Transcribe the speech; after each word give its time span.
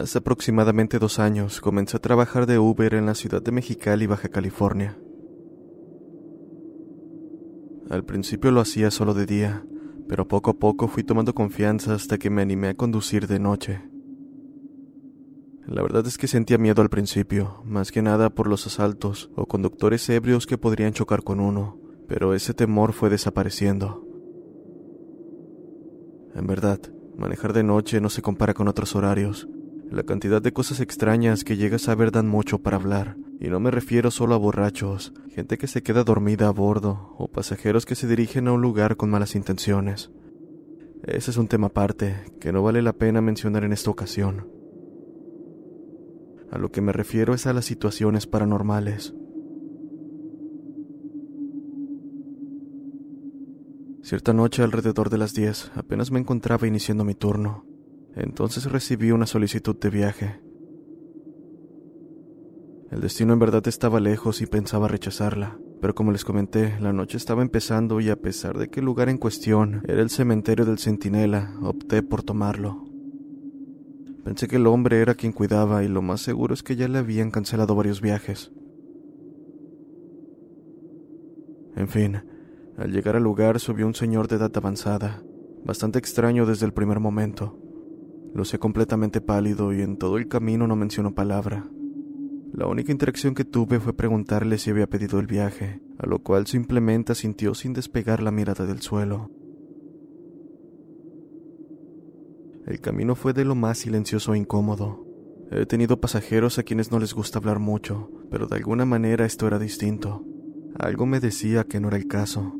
Hace 0.00 0.16
aproximadamente 0.16 0.98
dos 0.98 1.18
años 1.18 1.60
comencé 1.60 1.98
a 1.98 2.00
trabajar 2.00 2.46
de 2.46 2.58
Uber 2.58 2.94
en 2.94 3.04
la 3.04 3.14
ciudad 3.14 3.42
de 3.42 3.52
Mexicali, 3.52 4.06
Baja 4.06 4.30
California. 4.30 4.96
Al 7.90 8.06
principio 8.06 8.50
lo 8.50 8.62
hacía 8.62 8.90
solo 8.90 9.12
de 9.12 9.26
día, 9.26 9.62
pero 10.08 10.26
poco 10.26 10.52
a 10.52 10.54
poco 10.54 10.88
fui 10.88 11.04
tomando 11.04 11.34
confianza 11.34 11.92
hasta 11.92 12.16
que 12.16 12.30
me 12.30 12.40
animé 12.40 12.68
a 12.68 12.74
conducir 12.74 13.26
de 13.26 13.40
noche. 13.40 13.82
La 15.66 15.82
verdad 15.82 16.06
es 16.06 16.16
que 16.16 16.28
sentía 16.28 16.56
miedo 16.56 16.80
al 16.80 16.88
principio, 16.88 17.62
más 17.66 17.92
que 17.92 18.00
nada 18.00 18.30
por 18.30 18.46
los 18.46 18.66
asaltos 18.66 19.30
o 19.36 19.44
conductores 19.44 20.08
ebrios 20.08 20.46
que 20.46 20.56
podrían 20.56 20.94
chocar 20.94 21.22
con 21.22 21.40
uno, 21.40 21.78
pero 22.08 22.32
ese 22.32 22.54
temor 22.54 22.94
fue 22.94 23.10
desapareciendo. 23.10 24.02
En 26.34 26.46
verdad, 26.46 26.80
manejar 27.18 27.52
de 27.52 27.64
noche 27.64 28.00
no 28.00 28.08
se 28.08 28.22
compara 28.22 28.54
con 28.54 28.66
otros 28.66 28.96
horarios, 28.96 29.46
la 29.90 30.04
cantidad 30.04 30.40
de 30.40 30.52
cosas 30.52 30.78
extrañas 30.80 31.42
que 31.42 31.56
llegas 31.56 31.88
a 31.88 31.96
ver 31.96 32.12
dan 32.12 32.28
mucho 32.28 32.60
para 32.60 32.76
hablar, 32.76 33.16
y 33.40 33.48
no 33.48 33.58
me 33.58 33.72
refiero 33.72 34.12
solo 34.12 34.36
a 34.36 34.38
borrachos, 34.38 35.12
gente 35.34 35.58
que 35.58 35.66
se 35.66 35.82
queda 35.82 36.04
dormida 36.04 36.46
a 36.46 36.52
bordo, 36.52 37.14
o 37.18 37.26
pasajeros 37.26 37.86
que 37.86 37.96
se 37.96 38.06
dirigen 38.06 38.46
a 38.46 38.52
un 38.52 38.62
lugar 38.62 38.96
con 38.96 39.10
malas 39.10 39.34
intenciones. 39.34 40.12
Ese 41.02 41.32
es 41.32 41.36
un 41.36 41.48
tema 41.48 41.68
aparte, 41.68 42.16
que 42.40 42.52
no 42.52 42.62
vale 42.62 42.82
la 42.82 42.92
pena 42.92 43.20
mencionar 43.20 43.64
en 43.64 43.72
esta 43.72 43.90
ocasión. 43.90 44.48
A 46.52 46.58
lo 46.58 46.70
que 46.70 46.80
me 46.80 46.92
refiero 46.92 47.34
es 47.34 47.46
a 47.46 47.52
las 47.52 47.64
situaciones 47.64 48.26
paranormales. 48.26 49.14
Cierta 54.02 54.32
noche 54.32 54.62
alrededor 54.62 55.10
de 55.10 55.18
las 55.18 55.34
10 55.34 55.72
apenas 55.74 56.10
me 56.10 56.20
encontraba 56.20 56.66
iniciando 56.66 57.04
mi 57.04 57.14
turno. 57.14 57.69
Entonces 58.16 58.70
recibí 58.70 59.10
una 59.12 59.26
solicitud 59.26 59.76
de 59.78 59.90
viaje. 59.90 60.40
El 62.90 63.00
destino 63.00 63.32
en 63.32 63.38
verdad 63.38 63.66
estaba 63.68 64.00
lejos 64.00 64.42
y 64.42 64.46
pensaba 64.46 64.88
rechazarla, 64.88 65.58
pero 65.80 65.94
como 65.94 66.10
les 66.10 66.24
comenté, 66.24 66.78
la 66.80 66.92
noche 66.92 67.16
estaba 67.16 67.42
empezando 67.42 68.00
y 68.00 68.10
a 68.10 68.20
pesar 68.20 68.58
de 68.58 68.68
que 68.68 68.80
el 68.80 68.86
lugar 68.86 69.08
en 69.08 69.18
cuestión 69.18 69.82
era 69.86 70.02
el 70.02 70.10
cementerio 70.10 70.64
del 70.64 70.78
Centinela, 70.78 71.54
opté 71.62 72.02
por 72.02 72.24
tomarlo. 72.24 72.84
Pensé 74.24 74.48
que 74.48 74.56
el 74.56 74.66
hombre 74.66 75.00
era 75.00 75.14
quien 75.14 75.32
cuidaba 75.32 75.84
y 75.84 75.88
lo 75.88 76.02
más 76.02 76.20
seguro 76.20 76.52
es 76.52 76.62
que 76.62 76.76
ya 76.76 76.88
le 76.88 76.98
habían 76.98 77.30
cancelado 77.30 77.74
varios 77.74 78.00
viajes. 78.00 78.52
En 81.76 81.88
fin, 81.88 82.22
al 82.76 82.92
llegar 82.92 83.14
al 83.14 83.22
lugar 83.22 83.60
subió 83.60 83.86
un 83.86 83.94
señor 83.94 84.26
de 84.26 84.36
edad 84.36 84.52
avanzada, 84.54 85.22
bastante 85.64 85.98
extraño 85.98 86.44
desde 86.44 86.66
el 86.66 86.72
primer 86.72 86.98
momento. 86.98 87.59
Lucé 88.34 88.58
completamente 88.58 89.20
pálido 89.20 89.72
y 89.72 89.82
en 89.82 89.96
todo 89.96 90.16
el 90.16 90.28
camino 90.28 90.66
no 90.66 90.76
mencionó 90.76 91.14
palabra. 91.14 91.68
La 92.52 92.66
única 92.66 92.92
interacción 92.92 93.34
que 93.34 93.44
tuve 93.44 93.80
fue 93.80 93.92
preguntarle 93.92 94.58
si 94.58 94.70
había 94.70 94.88
pedido 94.88 95.20
el 95.20 95.26
viaje, 95.26 95.80
a 95.98 96.06
lo 96.06 96.20
cual 96.20 96.46
simplemente 96.46 97.12
asintió 97.12 97.54
sin 97.54 97.72
despegar 97.72 98.22
la 98.22 98.30
mirada 98.30 98.66
del 98.66 98.80
suelo. 98.80 99.30
El 102.66 102.80
camino 102.80 103.14
fue 103.14 103.32
de 103.32 103.44
lo 103.44 103.54
más 103.54 103.78
silencioso 103.78 104.34
e 104.34 104.38
incómodo. 104.38 105.06
He 105.50 105.66
tenido 105.66 106.00
pasajeros 106.00 106.58
a 106.58 106.62
quienes 106.62 106.92
no 106.92 106.98
les 106.98 107.14
gusta 107.14 107.38
hablar 107.38 107.58
mucho, 107.58 108.10
pero 108.30 108.46
de 108.46 108.56
alguna 108.56 108.84
manera 108.84 109.26
esto 109.26 109.46
era 109.46 109.58
distinto. 109.58 110.24
Algo 110.78 111.06
me 111.06 111.18
decía 111.18 111.64
que 111.64 111.80
no 111.80 111.88
era 111.88 111.96
el 111.96 112.06
caso. 112.06 112.54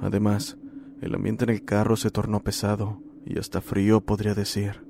Además, 0.00 0.58
el 1.00 1.14
ambiente 1.14 1.44
en 1.44 1.50
el 1.50 1.64
carro 1.64 1.96
se 1.96 2.10
tornó 2.10 2.42
pesado, 2.42 3.02
y 3.26 3.38
hasta 3.38 3.60
frío 3.60 4.00
podría 4.00 4.34
decir. 4.34 4.86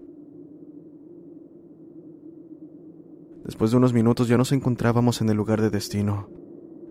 Después 3.45 3.71
de 3.71 3.79
unos 3.79 3.93
minutos 3.93 4.29
ya 4.29 4.37
nos 4.37 4.53
encontrábamos 4.53 5.21
en 5.21 5.31
el 5.31 5.37
lugar 5.37 5.63
de 5.63 5.71
destino. 5.71 6.29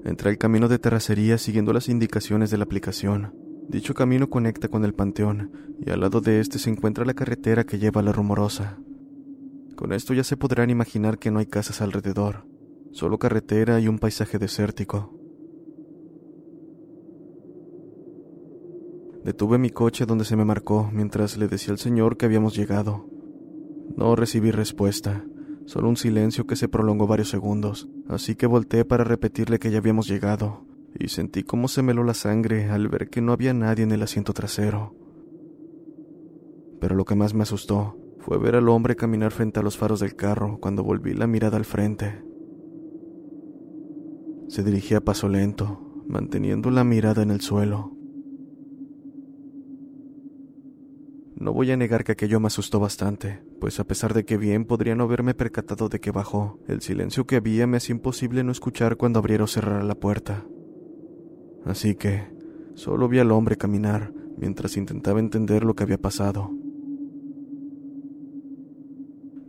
Entré 0.03 0.31
al 0.31 0.37
camino 0.37 0.67
de 0.67 0.79
terracería 0.79 1.37
siguiendo 1.37 1.73
las 1.73 1.87
indicaciones 1.87 2.49
de 2.49 2.57
la 2.57 2.63
aplicación. 2.63 3.33
Dicho 3.69 3.93
camino 3.93 4.29
conecta 4.29 4.67
con 4.67 4.85
el 4.85 4.93
panteón 4.93 5.51
y 5.85 5.91
al 5.91 5.99
lado 5.99 6.21
de 6.21 6.39
este 6.39 6.59
se 6.59 6.69
encuentra 6.69 7.05
la 7.05 7.13
carretera 7.13 7.63
que 7.63 7.77
lleva 7.77 8.01
a 8.01 8.03
la 8.03 8.11
rumorosa. 8.11 8.79
Con 9.75 9.91
esto 9.91 10.13
ya 10.13 10.23
se 10.23 10.37
podrán 10.37 10.69
imaginar 10.69 11.19
que 11.19 11.31
no 11.31 11.39
hay 11.39 11.45
casas 11.45 11.81
alrededor, 11.81 12.47
solo 12.91 13.19
carretera 13.19 13.79
y 13.79 13.87
un 13.87 13.99
paisaje 13.99 14.39
desértico. 14.39 15.14
Detuve 19.25 19.57
mi 19.57 19.71
coche 19.71 20.05
donde 20.05 20.23
se 20.23 20.35
me 20.35 20.45
marcó 20.45 20.87
mientras 20.93 21.35
le 21.35 21.47
decía 21.47 21.71
al 21.71 21.79
señor 21.79 22.15
que 22.15 22.27
habíamos 22.27 22.55
llegado. 22.55 23.09
No 23.97 24.15
recibí 24.15 24.51
respuesta, 24.51 25.25
solo 25.65 25.89
un 25.89 25.97
silencio 25.97 26.45
que 26.45 26.55
se 26.55 26.67
prolongó 26.67 27.07
varios 27.07 27.31
segundos, 27.31 27.89
así 28.07 28.35
que 28.35 28.45
volteé 28.45 28.85
para 28.85 29.03
repetirle 29.03 29.57
que 29.57 29.71
ya 29.71 29.79
habíamos 29.79 30.07
llegado, 30.07 30.63
y 30.99 31.07
sentí 31.07 31.41
cómo 31.41 31.67
se 31.67 31.81
meló 31.81 32.03
la 32.03 32.13
sangre 32.13 32.69
al 32.69 32.87
ver 32.87 33.09
que 33.09 33.19
no 33.19 33.31
había 33.31 33.51
nadie 33.55 33.83
en 33.83 33.91
el 33.93 34.03
asiento 34.03 34.31
trasero. 34.31 34.93
Pero 36.79 36.93
lo 36.93 37.03
que 37.03 37.15
más 37.15 37.33
me 37.33 37.41
asustó 37.41 37.97
fue 38.19 38.37
ver 38.37 38.55
al 38.55 38.69
hombre 38.69 38.95
caminar 38.95 39.31
frente 39.31 39.59
a 39.59 39.63
los 39.63 39.75
faros 39.75 40.01
del 40.01 40.15
carro 40.15 40.59
cuando 40.59 40.83
volví 40.83 41.15
la 41.15 41.25
mirada 41.25 41.57
al 41.57 41.65
frente. 41.65 42.23
Se 44.49 44.63
dirigía 44.63 44.99
a 44.99 45.01
paso 45.01 45.27
lento, 45.29 45.81
manteniendo 46.07 46.69
la 46.69 46.83
mirada 46.83 47.23
en 47.23 47.31
el 47.31 47.41
suelo. 47.41 47.94
No 51.37 51.51
voy 51.51 51.69
a 51.71 51.77
negar 51.77 52.05
que 52.05 52.13
aquello 52.13 52.39
me 52.39 52.47
asustó 52.47 52.79
bastante, 52.79 53.43
pues 53.59 53.81
a 53.81 53.83
pesar 53.83 54.13
de 54.13 54.23
que 54.23 54.37
bien 54.37 54.63
podría 54.63 54.95
no 54.95 55.03
haberme 55.03 55.33
percatado 55.33 55.89
de 55.89 55.99
que 55.99 56.11
bajó, 56.11 56.59
el 56.67 56.81
silencio 56.81 57.27
que 57.27 57.35
había 57.35 57.67
me 57.67 57.77
hacía 57.77 57.93
imposible 57.93 58.43
no 58.43 58.53
escuchar 58.53 58.95
cuando 58.95 59.19
abriera 59.19 59.43
o 59.43 59.47
cerrara 59.47 59.83
la 59.83 59.95
puerta. 59.95 60.45
Así 61.65 61.95
que 61.95 62.29
solo 62.75 63.09
vi 63.09 63.19
al 63.19 63.31
hombre 63.31 63.57
caminar 63.57 64.13
mientras 64.37 64.77
intentaba 64.77 65.19
entender 65.19 65.65
lo 65.65 65.75
que 65.75 65.83
había 65.83 65.97
pasado. 65.97 66.51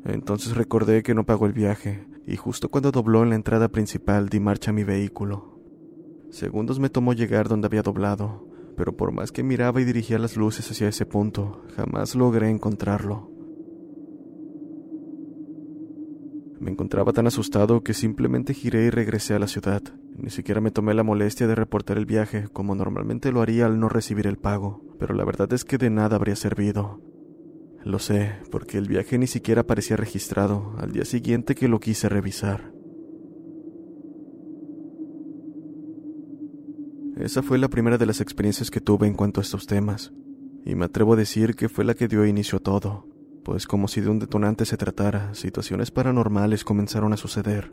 Entonces 0.04 0.56
recordé 0.56 1.04
que 1.04 1.14
no 1.14 1.24
pagó 1.24 1.46
el 1.46 1.52
viaje, 1.52 2.06
y 2.26 2.36
justo 2.36 2.68
cuando 2.68 2.90
dobló 2.90 3.22
en 3.22 3.30
la 3.30 3.36
entrada 3.36 3.68
principal 3.68 4.28
di 4.28 4.40
marcha 4.40 4.72
a 4.72 4.74
mi 4.74 4.82
vehículo. 4.82 5.60
Segundos 6.30 6.80
me 6.80 6.90
tomó 6.90 7.12
llegar 7.12 7.48
donde 7.48 7.66
había 7.66 7.82
doblado, 7.82 8.48
pero 8.76 8.96
por 8.96 9.12
más 9.12 9.32
que 9.32 9.42
miraba 9.42 9.80
y 9.80 9.84
dirigía 9.84 10.18
las 10.18 10.36
luces 10.36 10.70
hacia 10.70 10.88
ese 10.88 11.06
punto, 11.06 11.62
jamás 11.76 12.14
logré 12.14 12.50
encontrarlo. 12.50 13.30
Me 16.60 16.70
encontraba 16.70 17.12
tan 17.12 17.26
asustado 17.26 17.82
que 17.82 17.94
simplemente 17.94 18.54
giré 18.54 18.86
y 18.86 18.90
regresé 18.90 19.34
a 19.34 19.38
la 19.38 19.46
ciudad. 19.46 19.82
Ni 20.16 20.30
siquiera 20.30 20.60
me 20.60 20.70
tomé 20.70 20.94
la 20.94 21.02
molestia 21.02 21.46
de 21.46 21.54
reportar 21.54 21.98
el 21.98 22.06
viaje, 22.06 22.48
como 22.52 22.74
normalmente 22.74 23.30
lo 23.30 23.42
haría 23.42 23.66
al 23.66 23.78
no 23.78 23.88
recibir 23.88 24.26
el 24.26 24.38
pago, 24.38 24.82
pero 24.98 25.14
la 25.14 25.24
verdad 25.24 25.52
es 25.52 25.64
que 25.64 25.78
de 25.78 25.90
nada 25.90 26.16
habría 26.16 26.36
servido. 26.36 27.00
Lo 27.84 27.98
sé, 27.98 28.32
porque 28.50 28.78
el 28.78 28.88
viaje 28.88 29.18
ni 29.18 29.26
siquiera 29.26 29.64
parecía 29.64 29.96
registrado 29.96 30.74
al 30.78 30.92
día 30.92 31.04
siguiente 31.04 31.54
que 31.54 31.68
lo 31.68 31.78
quise 31.78 32.08
revisar. 32.08 32.75
Esa 37.26 37.42
fue 37.42 37.58
la 37.58 37.66
primera 37.66 37.98
de 37.98 38.06
las 38.06 38.20
experiencias 38.20 38.70
que 38.70 38.80
tuve 38.80 39.08
en 39.08 39.14
cuanto 39.14 39.40
a 39.40 39.42
estos 39.42 39.66
temas, 39.66 40.12
y 40.64 40.76
me 40.76 40.84
atrevo 40.84 41.14
a 41.14 41.16
decir 41.16 41.56
que 41.56 41.68
fue 41.68 41.84
la 41.84 41.94
que 41.94 42.06
dio 42.06 42.24
inicio 42.24 42.58
a 42.58 42.60
todo, 42.62 43.04
pues 43.44 43.66
como 43.66 43.88
si 43.88 44.00
de 44.00 44.10
un 44.10 44.20
detonante 44.20 44.64
se 44.64 44.76
tratara, 44.76 45.34
situaciones 45.34 45.90
paranormales 45.90 46.62
comenzaron 46.62 47.12
a 47.12 47.16
suceder. 47.16 47.72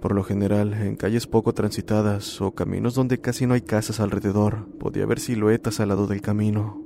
Por 0.00 0.14
lo 0.14 0.24
general, 0.24 0.72
en 0.72 0.96
calles 0.96 1.26
poco 1.26 1.52
transitadas 1.52 2.40
o 2.40 2.54
caminos 2.54 2.94
donde 2.94 3.20
casi 3.20 3.44
no 3.44 3.52
hay 3.52 3.60
casas 3.60 4.00
alrededor, 4.00 4.70
podía 4.78 5.04
ver 5.04 5.20
siluetas 5.20 5.78
al 5.78 5.88
lado 5.88 6.06
del 6.06 6.22
camino. 6.22 6.82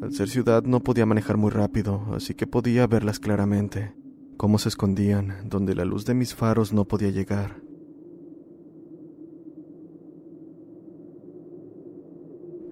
Al 0.00 0.12
ser 0.12 0.28
ciudad 0.28 0.62
no 0.62 0.84
podía 0.84 1.04
manejar 1.04 1.36
muy 1.36 1.50
rápido, 1.50 2.14
así 2.14 2.34
que 2.34 2.46
podía 2.46 2.86
verlas 2.86 3.18
claramente, 3.18 3.92
cómo 4.36 4.58
se 4.58 4.68
escondían, 4.68 5.48
donde 5.48 5.74
la 5.74 5.84
luz 5.84 6.04
de 6.04 6.14
mis 6.14 6.32
faros 6.32 6.72
no 6.72 6.84
podía 6.84 7.10
llegar. 7.10 7.63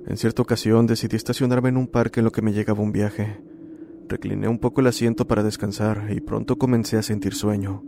En 0.07 0.17
cierta 0.17 0.43
ocasión 0.43 0.87
decidí 0.87 1.17
estacionarme 1.17 1.69
en 1.69 1.77
un 1.77 1.87
parque 1.87 2.21
en 2.21 2.25
lo 2.25 2.33
que 2.33 2.43
me 2.43 2.53
llegaba 2.53 2.83
un 2.83 2.93
viaje. 2.93 3.41
Recliné 4.09 4.49
un 4.49 4.59
poco 4.59 4.81
el 4.81 4.89
asiento 4.89 5.27
para 5.27 5.43
descansar 5.43 6.09
y 6.11 6.21
pronto 6.21 6.59
comencé 6.59 6.99
a 6.99 7.03
sentir 7.03 7.35
sueño. 7.35 7.85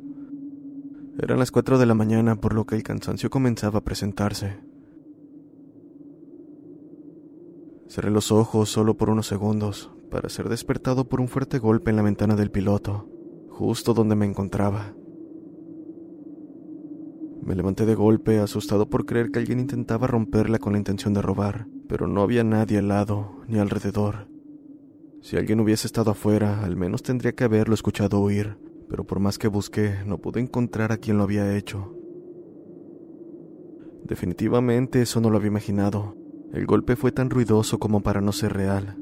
Eran 1.18 1.38
las 1.38 1.50
cuatro 1.50 1.78
de 1.78 1.86
la 1.86 1.94
mañana 1.94 2.40
por 2.40 2.54
lo 2.54 2.66
que 2.66 2.76
el 2.76 2.82
cansancio 2.82 3.30
comenzaba 3.30 3.80
a 3.80 3.84
presentarse. 3.84 4.58
Cerré 7.88 8.10
los 8.10 8.32
ojos 8.32 8.70
solo 8.70 8.96
por 8.96 9.10
unos 9.10 9.26
segundos 9.26 9.90
para 10.10 10.28
ser 10.28 10.48
despertado 10.48 11.08
por 11.08 11.20
un 11.20 11.28
fuerte 11.28 11.58
golpe 11.58 11.90
en 11.90 11.96
la 11.96 12.02
ventana 12.02 12.36
del 12.36 12.50
piloto, 12.50 13.08
justo 13.50 13.94
donde 13.94 14.16
me 14.16 14.26
encontraba. 14.26 14.94
Me 17.42 17.54
levanté 17.54 17.84
de 17.84 17.94
golpe, 17.94 18.38
asustado 18.38 18.88
por 18.88 19.04
creer 19.04 19.30
que 19.30 19.38
alguien 19.38 19.60
intentaba 19.60 20.06
romperla 20.06 20.58
con 20.58 20.72
la 20.72 20.78
intención 20.78 21.12
de 21.14 21.20
robar, 21.20 21.66
pero 21.88 22.06
no 22.06 22.22
había 22.22 22.44
nadie 22.44 22.78
al 22.78 22.88
lado 22.88 23.42
ni 23.48 23.58
alrededor. 23.58 24.28
Si 25.20 25.36
alguien 25.36 25.60
hubiese 25.60 25.86
estado 25.86 26.10
afuera, 26.10 26.62
al 26.62 26.76
menos 26.76 27.02
tendría 27.02 27.32
que 27.32 27.44
haberlo 27.44 27.74
escuchado 27.74 28.20
huir, 28.20 28.58
pero 28.88 29.04
por 29.04 29.20
más 29.20 29.38
que 29.38 29.48
busqué, 29.48 29.96
no 30.04 30.18
pude 30.18 30.40
encontrar 30.40 30.92
a 30.92 30.98
quien 30.98 31.16
lo 31.16 31.24
había 31.24 31.56
hecho. 31.56 31.94
Definitivamente 34.04 35.00
eso 35.00 35.20
no 35.20 35.30
lo 35.30 35.38
había 35.38 35.48
imaginado. 35.48 36.14
El 36.52 36.66
golpe 36.66 36.94
fue 36.94 37.10
tan 37.10 37.30
ruidoso 37.30 37.78
como 37.78 38.02
para 38.02 38.20
no 38.20 38.32
ser 38.32 38.52
real. 38.52 38.98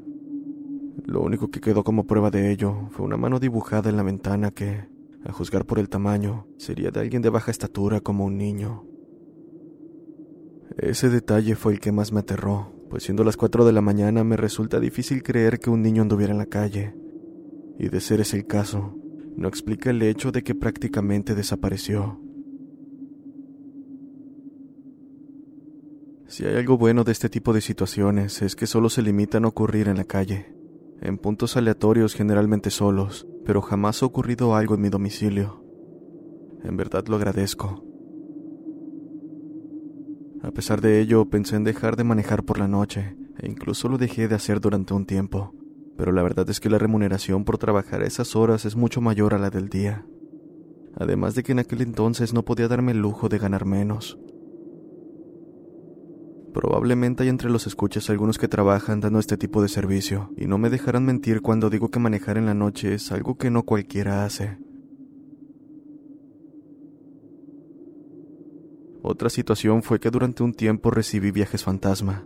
Lo 1.05 1.21
único 1.21 1.51
que 1.51 1.59
quedó 1.59 1.83
como 1.83 2.07
prueba 2.07 2.31
de 2.31 2.51
ello 2.51 2.87
fue 2.91 3.05
una 3.05 3.17
mano 3.17 3.39
dibujada 3.39 3.89
en 3.89 3.97
la 3.97 4.03
ventana 4.03 4.51
que, 4.51 4.85
a 5.25 5.31
juzgar 5.31 5.65
por 5.65 5.77
el 5.77 5.89
tamaño, 5.89 6.47
sería 6.57 6.89
de 6.91 7.01
alguien 7.01 7.21
de 7.21 7.29
baja 7.29 7.51
estatura 7.51 7.99
como 7.99 8.25
un 8.25 8.37
niño. 8.37 8.85
Ese 10.77 11.09
detalle 11.09 11.55
fue 11.55 11.73
el 11.73 11.79
que 11.79 11.91
más 11.91 12.11
me 12.11 12.21
aterró, 12.21 12.73
pues 12.89 13.03
siendo 13.03 13.23
las 13.23 13.37
cuatro 13.37 13.65
de 13.65 13.73
la 13.73 13.81
mañana 13.81 14.23
me 14.23 14.37
resulta 14.37 14.79
difícil 14.79 15.21
creer 15.21 15.59
que 15.59 15.69
un 15.69 15.81
niño 15.81 16.01
anduviera 16.01 16.31
en 16.31 16.39
la 16.39 16.47
calle. 16.47 16.95
Y 17.77 17.89
de 17.89 17.99
ser 17.99 18.21
ese 18.21 18.37
el 18.37 18.47
caso, 18.47 18.95
no 19.35 19.47
explica 19.47 19.89
el 19.89 20.01
hecho 20.01 20.31
de 20.31 20.43
que 20.43 20.55
prácticamente 20.55 21.35
desapareció. 21.35 22.19
Si 26.27 26.45
hay 26.45 26.55
algo 26.55 26.77
bueno 26.77 27.03
de 27.03 27.11
este 27.11 27.29
tipo 27.29 27.53
de 27.53 27.61
situaciones 27.61 28.41
es 28.41 28.55
que 28.55 28.65
solo 28.65 28.89
se 28.89 29.03
limitan 29.03 29.45
a 29.45 29.49
ocurrir 29.49 29.87
en 29.87 29.97
la 29.97 30.03
calle, 30.03 30.55
en 31.01 31.19
puntos 31.19 31.57
aleatorios 31.57 32.15
generalmente 32.15 32.71
solos, 32.71 33.27
pero 33.45 33.61
jamás 33.61 34.01
ha 34.01 34.07
ocurrido 34.07 34.55
algo 34.55 34.73
en 34.73 34.81
mi 34.81 34.89
domicilio. 34.89 35.63
En 36.63 36.77
verdad 36.77 37.05
lo 37.07 37.17
agradezco. 37.17 37.92
A 40.43 40.51
pesar 40.51 40.81
de 40.81 40.99
ello, 40.99 41.29
pensé 41.29 41.55
en 41.55 41.63
dejar 41.63 41.95
de 41.95 42.03
manejar 42.03 42.43
por 42.43 42.59
la 42.59 42.67
noche, 42.67 43.15
e 43.39 43.49
incluso 43.49 43.87
lo 43.87 43.97
dejé 43.97 44.27
de 44.27 44.35
hacer 44.35 44.59
durante 44.59 44.93
un 44.93 45.05
tiempo, 45.05 45.55
pero 45.97 46.11
la 46.11 46.21
verdad 46.21 46.49
es 46.49 46.59
que 46.59 46.69
la 46.69 46.77
remuneración 46.77 47.45
por 47.45 47.57
trabajar 47.57 48.03
esas 48.03 48.35
horas 48.35 48.65
es 48.65 48.75
mucho 48.75 48.99
mayor 48.99 49.33
a 49.33 49.39
la 49.39 49.49
del 49.49 49.69
día. 49.69 50.05
Además 50.97 51.35
de 51.35 51.43
que 51.43 51.53
en 51.53 51.59
aquel 51.59 51.81
entonces 51.81 52.33
no 52.33 52.43
podía 52.43 52.67
darme 52.67 52.91
el 52.91 52.99
lujo 52.99 53.29
de 53.29 53.37
ganar 53.37 53.65
menos. 53.65 54.19
Probablemente 56.53 57.23
hay 57.23 57.29
entre 57.29 57.49
los 57.49 57.65
escuchas 57.65 58.09
algunos 58.09 58.37
que 58.37 58.49
trabajan 58.49 58.99
dando 58.99 59.19
este 59.19 59.37
tipo 59.37 59.61
de 59.61 59.69
servicio, 59.69 60.33
y 60.35 60.45
no 60.45 60.57
me 60.57 60.69
dejarán 60.69 61.05
mentir 61.05 61.41
cuando 61.41 61.69
digo 61.69 61.89
que 61.89 61.99
manejar 61.99 62.37
en 62.37 62.47
la 62.47 62.53
noche 62.53 62.95
es 62.95 63.13
algo 63.13 63.37
que 63.37 63.49
no 63.49 63.63
cualquiera 63.63 64.25
hace. 64.25 64.57
Otra 69.05 69.29
situación 69.29 69.83
fue 69.83 69.99
que 69.99 70.09
durante 70.09 70.43
un 70.43 70.53
tiempo 70.53 70.89
recibí 70.89 71.31
viajes 71.31 71.65
fantasma. 71.65 72.25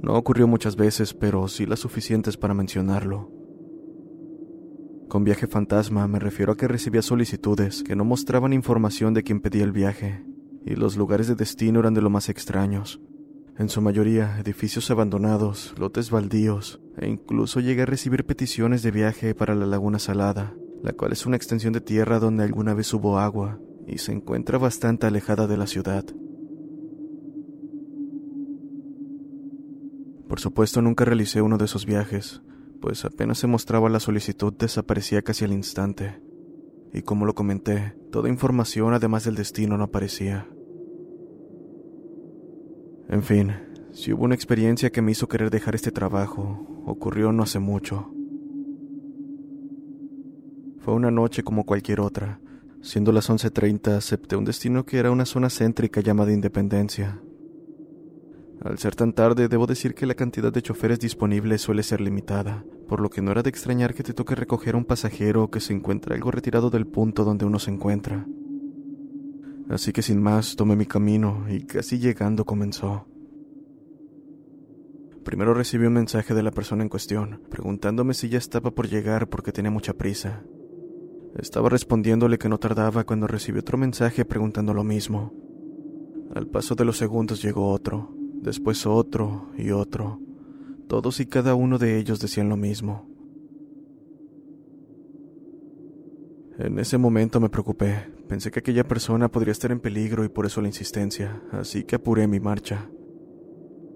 No 0.00 0.14
ocurrió 0.14 0.48
muchas 0.48 0.74
veces, 0.74 1.12
pero 1.12 1.46
sí 1.48 1.66
las 1.66 1.80
suficientes 1.80 2.38
para 2.38 2.54
mencionarlo. 2.54 3.30
Con 5.08 5.22
viaje 5.22 5.46
fantasma 5.46 6.08
me 6.08 6.18
refiero 6.18 6.52
a 6.52 6.56
que 6.56 6.66
recibía 6.66 7.02
solicitudes 7.02 7.82
que 7.82 7.94
no 7.94 8.06
mostraban 8.06 8.54
información 8.54 9.12
de 9.12 9.22
quien 9.22 9.40
pedía 9.40 9.64
el 9.64 9.72
viaje, 9.72 10.24
y 10.64 10.76
los 10.76 10.96
lugares 10.96 11.28
de 11.28 11.34
destino 11.34 11.80
eran 11.80 11.92
de 11.92 12.00
lo 12.00 12.08
más 12.08 12.30
extraños. 12.30 13.02
En 13.58 13.68
su 13.68 13.82
mayoría, 13.82 14.38
edificios 14.40 14.90
abandonados, 14.90 15.74
lotes 15.78 16.10
baldíos, 16.10 16.80
e 16.96 17.06
incluso 17.06 17.60
llegué 17.60 17.82
a 17.82 17.86
recibir 17.86 18.24
peticiones 18.24 18.82
de 18.82 18.92
viaje 18.92 19.34
para 19.34 19.54
la 19.54 19.66
Laguna 19.66 19.98
Salada, 19.98 20.54
la 20.82 20.94
cual 20.94 21.12
es 21.12 21.26
una 21.26 21.36
extensión 21.36 21.74
de 21.74 21.82
tierra 21.82 22.18
donde 22.18 22.44
alguna 22.44 22.72
vez 22.72 22.94
hubo 22.94 23.18
agua, 23.18 23.58
y 23.88 23.98
se 23.98 24.12
encuentra 24.12 24.58
bastante 24.58 25.06
alejada 25.06 25.46
de 25.46 25.56
la 25.56 25.66
ciudad. 25.66 26.04
Por 30.28 30.40
supuesto 30.40 30.82
nunca 30.82 31.06
realicé 31.06 31.40
uno 31.40 31.56
de 31.56 31.64
esos 31.64 31.86
viajes, 31.86 32.42
pues 32.80 33.04
apenas 33.04 33.38
se 33.38 33.46
mostraba 33.46 33.88
la 33.88 33.98
solicitud 33.98 34.52
desaparecía 34.52 35.22
casi 35.22 35.46
al 35.46 35.52
instante. 35.52 36.20
Y 36.92 37.02
como 37.02 37.24
lo 37.24 37.34
comenté, 37.34 37.94
toda 38.12 38.28
información 38.28 38.92
además 38.92 39.24
del 39.24 39.34
destino 39.34 39.78
no 39.78 39.84
aparecía. 39.84 40.46
En 43.08 43.22
fin, 43.22 43.52
si 43.92 44.12
hubo 44.12 44.24
una 44.24 44.34
experiencia 44.34 44.90
que 44.90 45.00
me 45.00 45.12
hizo 45.12 45.28
querer 45.28 45.50
dejar 45.50 45.74
este 45.74 45.90
trabajo, 45.90 46.66
ocurrió 46.84 47.32
no 47.32 47.42
hace 47.42 47.58
mucho. 47.58 48.12
Fue 50.80 50.92
una 50.94 51.10
noche 51.10 51.42
como 51.42 51.64
cualquier 51.64 52.00
otra, 52.00 52.40
Siendo 52.80 53.10
las 53.12 53.28
11.30, 53.28 53.96
acepté 53.96 54.36
un 54.36 54.44
destino 54.44 54.84
que 54.86 54.98
era 54.98 55.10
una 55.10 55.24
zona 55.24 55.50
céntrica 55.50 56.00
llamada 56.00 56.32
Independencia. 56.32 57.20
Al 58.62 58.78
ser 58.78 58.94
tan 58.94 59.12
tarde, 59.12 59.48
debo 59.48 59.66
decir 59.66 59.94
que 59.94 60.06
la 60.06 60.14
cantidad 60.14 60.52
de 60.52 60.62
choferes 60.62 60.98
disponibles 60.98 61.60
suele 61.60 61.82
ser 61.82 62.00
limitada, 62.00 62.64
por 62.88 63.00
lo 63.00 63.10
que 63.10 63.22
no 63.22 63.30
era 63.30 63.42
de 63.42 63.50
extrañar 63.50 63.94
que 63.94 64.02
te 64.02 64.14
toque 64.14 64.34
recoger 64.34 64.74
a 64.74 64.78
un 64.78 64.84
pasajero 64.84 65.50
que 65.50 65.60
se 65.60 65.72
encuentra 65.72 66.14
algo 66.14 66.30
retirado 66.30 66.70
del 66.70 66.86
punto 66.86 67.24
donde 67.24 67.44
uno 67.44 67.58
se 67.58 67.70
encuentra. 67.70 68.26
Así 69.68 69.92
que 69.92 70.02
sin 70.02 70.22
más 70.22 70.56
tomé 70.56 70.76
mi 70.76 70.86
camino 70.86 71.46
y 71.48 71.60
casi 71.66 71.98
llegando 71.98 72.44
comenzó. 72.44 73.06
Primero 75.24 75.52
recibí 75.52 75.84
un 75.84 75.92
mensaje 75.92 76.32
de 76.32 76.42
la 76.42 76.52
persona 76.52 76.82
en 76.82 76.88
cuestión, 76.88 77.42
preguntándome 77.50 78.14
si 78.14 78.28
ya 78.28 78.38
estaba 78.38 78.70
por 78.70 78.88
llegar 78.88 79.28
porque 79.28 79.52
tenía 79.52 79.70
mucha 79.70 79.92
prisa. 79.92 80.42
Estaba 81.36 81.68
respondiéndole 81.68 82.38
que 82.38 82.48
no 82.48 82.58
tardaba 82.58 83.04
cuando 83.04 83.26
recibí 83.26 83.58
otro 83.58 83.78
mensaje 83.78 84.24
preguntando 84.24 84.74
lo 84.74 84.84
mismo. 84.84 85.32
Al 86.34 86.46
paso 86.46 86.74
de 86.74 86.84
los 86.84 86.96
segundos 86.96 87.42
llegó 87.42 87.70
otro, 87.70 88.10
después 88.42 88.86
otro 88.86 89.50
y 89.56 89.70
otro. 89.70 90.20
Todos 90.88 91.20
y 91.20 91.26
cada 91.26 91.54
uno 91.54 91.78
de 91.78 91.98
ellos 91.98 92.20
decían 92.20 92.48
lo 92.48 92.56
mismo. 92.56 93.06
En 96.58 96.78
ese 96.78 96.98
momento 96.98 97.38
me 97.40 97.48
preocupé. 97.48 98.10
Pensé 98.28 98.50
que 98.50 98.58
aquella 98.58 98.86
persona 98.86 99.30
podría 99.30 99.52
estar 99.52 99.70
en 99.70 99.80
peligro 99.80 100.24
y 100.24 100.28
por 100.28 100.44
eso 100.44 100.60
la 100.60 100.66
insistencia, 100.66 101.40
así 101.52 101.84
que 101.84 101.96
apuré 101.96 102.26
mi 102.26 102.40
marcha. 102.40 102.90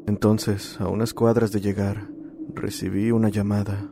Entonces, 0.07 0.81
a 0.81 0.89
unas 0.89 1.13
cuadras 1.13 1.53
de 1.53 1.61
llegar, 1.61 2.09
recibí 2.55 3.11
una 3.11 3.31
llamada. 3.31 3.91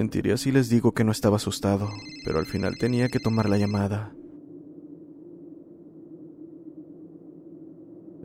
Mentiría 0.00 0.38
si 0.38 0.50
les 0.50 0.70
digo 0.70 0.92
que 0.92 1.04
no 1.04 1.12
estaba 1.12 1.36
asustado, 1.36 1.90
pero 2.24 2.38
al 2.38 2.46
final 2.46 2.78
tenía 2.78 3.10
que 3.10 3.20
tomar 3.20 3.50
la 3.50 3.58
llamada. 3.58 4.14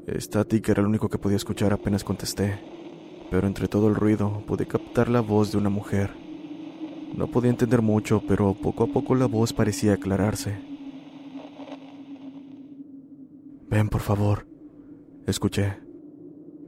Estática 0.07 0.71
era 0.71 0.83
lo 0.83 0.87
único 0.87 1.09
que 1.09 1.17
podía 1.17 1.35
escuchar 1.35 1.73
apenas 1.73 2.05
contesté, 2.05 2.61
pero 3.29 3.45
entre 3.45 3.67
todo 3.67 3.89
el 3.89 3.95
ruido 3.95 4.45
pude 4.47 4.65
captar 4.65 5.09
la 5.09 5.19
voz 5.19 5.51
de 5.51 5.57
una 5.57 5.67
mujer. 5.67 6.11
No 7.13 7.29
podía 7.29 7.49
entender 7.49 7.81
mucho, 7.81 8.23
pero 8.25 8.53
poco 8.53 8.85
a 8.85 8.87
poco 8.87 9.13
la 9.13 9.25
voz 9.25 9.51
parecía 9.51 9.95
aclararse. 9.95 10.57
Ven, 13.69 13.89
por 13.89 13.99
favor. 13.99 14.47
Escuché. 15.27 15.77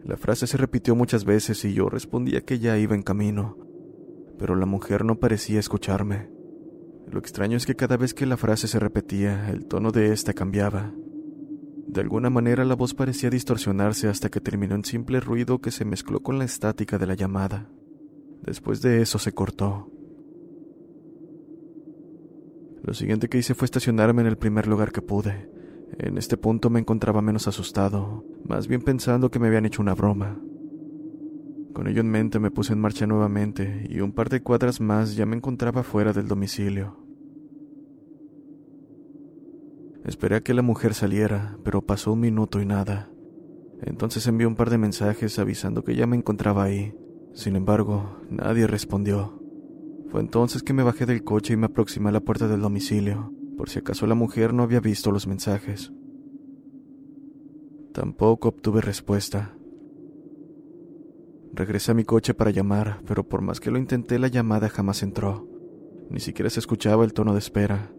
La 0.04 0.18
frase 0.18 0.48
se 0.48 0.58
repitió 0.58 0.98
muchas 0.98 1.24
veces 1.24 1.64
y 1.64 1.74
yo 1.74 1.88
respondía 1.88 2.42
que 2.42 2.60
ya 2.60 2.78
iba 2.78 2.94
en 2.94 3.04
camino, 3.04 3.67
pero 4.38 4.56
la 4.56 4.66
mujer 4.66 5.04
no 5.04 5.20
parecía 5.20 5.60
escucharme. 5.60 6.30
Lo 7.10 7.20
extraño 7.20 7.58
es 7.58 7.66
que 7.66 7.76
cada 7.76 7.98
vez 7.98 8.14
que 8.14 8.26
la 8.26 8.38
frase 8.38 8.68
se 8.68 8.80
repetía, 8.80 9.50
el 9.50 9.66
tono 9.66 9.92
de 9.92 10.12
ésta 10.12 10.34
cambiaba. 10.34 10.94
De 11.88 12.02
alguna 12.02 12.30
manera 12.30 12.66
la 12.66 12.76
voz 12.76 12.94
parecía 12.94 13.30
distorsionarse 13.30 14.10
hasta 14.10 14.30
que 14.30 14.42
terminó 14.42 14.76
en 14.76 14.84
simple 14.84 15.22
ruido 15.22 15.60
que 15.60 15.72
se 15.72 15.86
mezcló 15.86 16.22
con 16.22 16.38
la 16.38 16.46
estática 16.46 16.98
de 16.98 17.08
la 17.08 17.14
llamada. 17.14 17.70
Después 18.44 18.82
de 18.82 19.02
eso 19.02 19.20
se 19.20 19.32
cortó. 19.32 19.90
Lo 22.84 22.94
siguiente 22.94 23.30
que 23.30 23.38
hice 23.38 23.56
fue 23.56 23.66
estacionarme 23.66 24.22
en 24.22 24.28
el 24.28 24.38
primer 24.38 24.68
lugar 24.68 24.92
que 24.92 25.02
pude. 25.02 25.50
En 25.98 26.18
este 26.18 26.38
punto 26.38 26.70
me 26.70 26.80
encontraba 26.80 27.22
menos 27.22 27.48
asustado, 27.48 28.26
más 28.46 28.68
bien 28.68 28.82
pensando 28.82 29.32
que 29.32 29.40
me 29.40 29.48
habían 29.48 29.66
hecho 29.66 29.82
una 29.82 29.96
broma. 29.96 30.40
Con 31.78 31.88
ello 31.88 32.02
en 32.02 32.10
mente 32.10 32.40
me 32.40 32.50
puse 32.50 32.74
en 32.74 32.80
marcha 32.80 33.06
nuevamente 33.06 33.86
y 33.88 34.00
un 34.00 34.12
par 34.12 34.30
de 34.30 34.42
cuadras 34.42 34.82
más 34.82 35.16
ya 35.16 35.28
me 35.28 35.36
encontraba 35.36 35.84
fuera 35.84 36.12
del 36.12 36.28
domicilio. 36.28 36.98
Esperé 40.04 40.38
a 40.38 40.42
que 40.42 40.56
la 40.56 40.64
mujer 40.64 40.96
saliera, 40.96 41.60
pero 41.64 41.84
pasó 41.84 42.14
un 42.14 42.22
minuto 42.22 42.60
y 42.60 42.66
nada. 42.66 43.12
Entonces 43.84 44.26
envié 44.26 44.48
un 44.48 44.56
par 44.56 44.72
de 44.72 44.80
mensajes 44.80 45.38
avisando 45.38 45.84
que 45.84 45.96
ya 45.96 46.08
me 46.08 46.16
encontraba 46.18 46.64
ahí. 46.64 46.96
Sin 47.36 47.56
embargo, 47.56 48.22
nadie 48.32 48.66
respondió. 48.66 49.40
Fue 50.10 50.22
entonces 50.22 50.64
que 50.64 50.74
me 50.74 50.82
bajé 50.82 51.06
del 51.06 51.24
coche 51.24 51.54
y 51.54 51.58
me 51.58 51.68
aproximé 51.68 52.10
a 52.10 52.14
la 52.14 52.22
puerta 52.22 52.48
del 52.48 52.62
domicilio, 52.62 53.32
por 53.56 53.70
si 53.70 53.78
acaso 53.78 54.08
la 54.08 54.16
mujer 54.16 54.52
no 54.52 54.64
había 54.64 54.80
visto 54.80 55.12
los 55.12 55.28
mensajes. 55.28 55.94
Tampoco 57.94 58.48
obtuve 58.48 58.82
respuesta. 58.82 59.57
Regresé 61.58 61.90
a 61.90 61.96
mi 61.96 62.04
coche 62.04 62.36
para 62.36 62.52
llamar, 62.52 63.02
pero 63.08 63.28
por 63.28 63.42
más 63.42 63.60
que 63.60 63.72
lo 63.72 63.80
intenté 63.80 64.20
la 64.20 64.28
llamada 64.28 64.70
jamás 64.70 65.02
entró. 65.02 65.48
Ni 66.08 66.20
siquiera 66.20 66.52
se 66.52 66.60
escuchaba 66.60 67.04
el 67.04 67.14
tono 67.14 67.34
de 67.34 67.40
espera. 67.40 67.92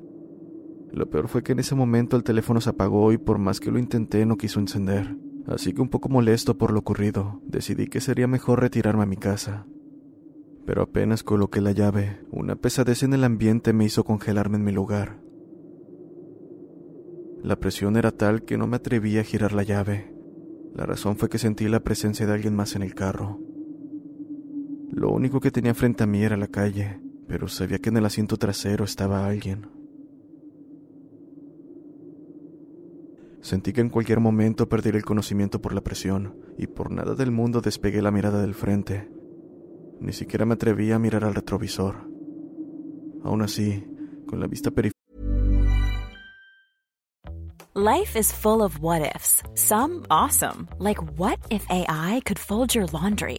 Lo 0.93 1.11
peor 1.11 1.27
fue 1.27 1.43
que 1.43 1.51
en 1.53 1.59
ese 1.59 1.75
momento 1.75 2.17
el 2.17 2.23
teléfono 2.23 2.61
se 2.61 2.71
apagó 2.71 3.11
y 3.11 3.19
por 3.19 3.39
más 3.39 3.59
que 3.59 3.73
lo 3.73 3.81
intenté 3.81 4.25
no 4.27 4.37
quiso 4.37 4.61
encender. 4.61 5.17
Así 5.49 5.73
que 5.73 5.83
un 5.83 5.89
poco 5.89 6.09
molesto 6.09 6.57
por 6.57 6.73
lo 6.73 6.79
ocurrido, 6.79 7.43
decidí 7.47 7.89
que 7.89 8.01
sería 8.01 8.29
mejor 8.29 8.61
retirarme 8.61 9.03
a 9.03 9.07
mi 9.07 9.17
casa. 9.17 9.67
Pero 10.65 10.83
apenas 10.83 11.25
coloqué 11.25 11.61
la 11.61 11.73
llave, 11.73 12.21
una 12.31 12.55
pesadez 12.55 13.03
en 13.03 13.13
el 13.13 13.25
ambiente 13.25 13.73
me 13.73 13.85
hizo 13.85 14.05
congelarme 14.05 14.59
en 14.59 14.65
mi 14.65 14.71
lugar. 14.71 15.19
La 17.43 17.57
presión 17.57 17.97
era 17.97 18.13
tal 18.13 18.45
que 18.45 18.57
no 18.57 18.69
me 18.69 18.77
atrevía 18.77 19.23
a 19.23 19.25
girar 19.25 19.53
la 19.53 19.65
llave. 19.65 20.15
La 20.77 20.87
razón 20.87 21.17
fue 21.17 21.29
que 21.29 21.39
sentí 21.39 21.67
la 21.67 21.81
presencia 21.81 22.25
de 22.25 22.35
alguien 22.35 22.55
más 22.55 22.77
en 22.77 22.83
el 22.83 22.95
carro. 22.95 23.41
Lo 24.91 25.11
único 25.11 25.41
que 25.41 25.51
tenía 25.51 25.75
frente 25.75 26.05
a 26.05 26.07
mí 26.07 26.23
era 26.23 26.37
la 26.37 26.49
calle, 26.49 27.01
pero 27.27 27.49
sabía 27.49 27.79
que 27.79 27.91
en 27.91 27.99
el 27.99 28.07
asiento 28.07 28.37
trasero 28.37 28.85
estaba 28.85 29.27
alguien. 29.27 29.69
Sentí 33.41 33.73
que 33.73 33.81
en 33.81 33.89
cualquier 33.89 34.21
momento 34.21 34.69
perdería 34.69 34.99
el 34.99 35.05
conocimiento 35.05 35.61
por 35.61 35.73
la 35.73 35.83
presión, 35.83 36.37
y 36.57 36.67
por 36.67 36.91
nada 36.91 37.15
del 37.15 37.31
mundo 37.31 37.61
despegué 37.61 38.03
la 38.03 38.11
mirada 38.11 38.41
del 38.41 38.55
frente. 38.55 39.09
Ni 40.01 40.13
siquiera 40.13 40.45
me 40.45 40.55
atreví 40.55 40.91
a 40.93 40.99
mirar 40.99 41.25
al 41.25 41.35
retrovisor. 41.35 42.09
Aún 43.25 43.43
así, 43.43 43.85
con 44.27 44.41
la 44.41 44.47
vista 44.47 44.71
periférica. 44.71 44.99
Life 47.75 48.17
is 48.17 48.33
full 48.33 48.61
of 48.61 48.81
what 48.81 49.03
ifs. 49.03 49.43
Some 49.55 50.05
awesome, 50.11 50.67
like 50.79 50.99
what 51.17 51.39
if 51.49 51.65
AI 51.71 52.21
could 52.25 52.39
fold 52.39 52.75
your 52.75 52.87
laundry? 52.93 53.39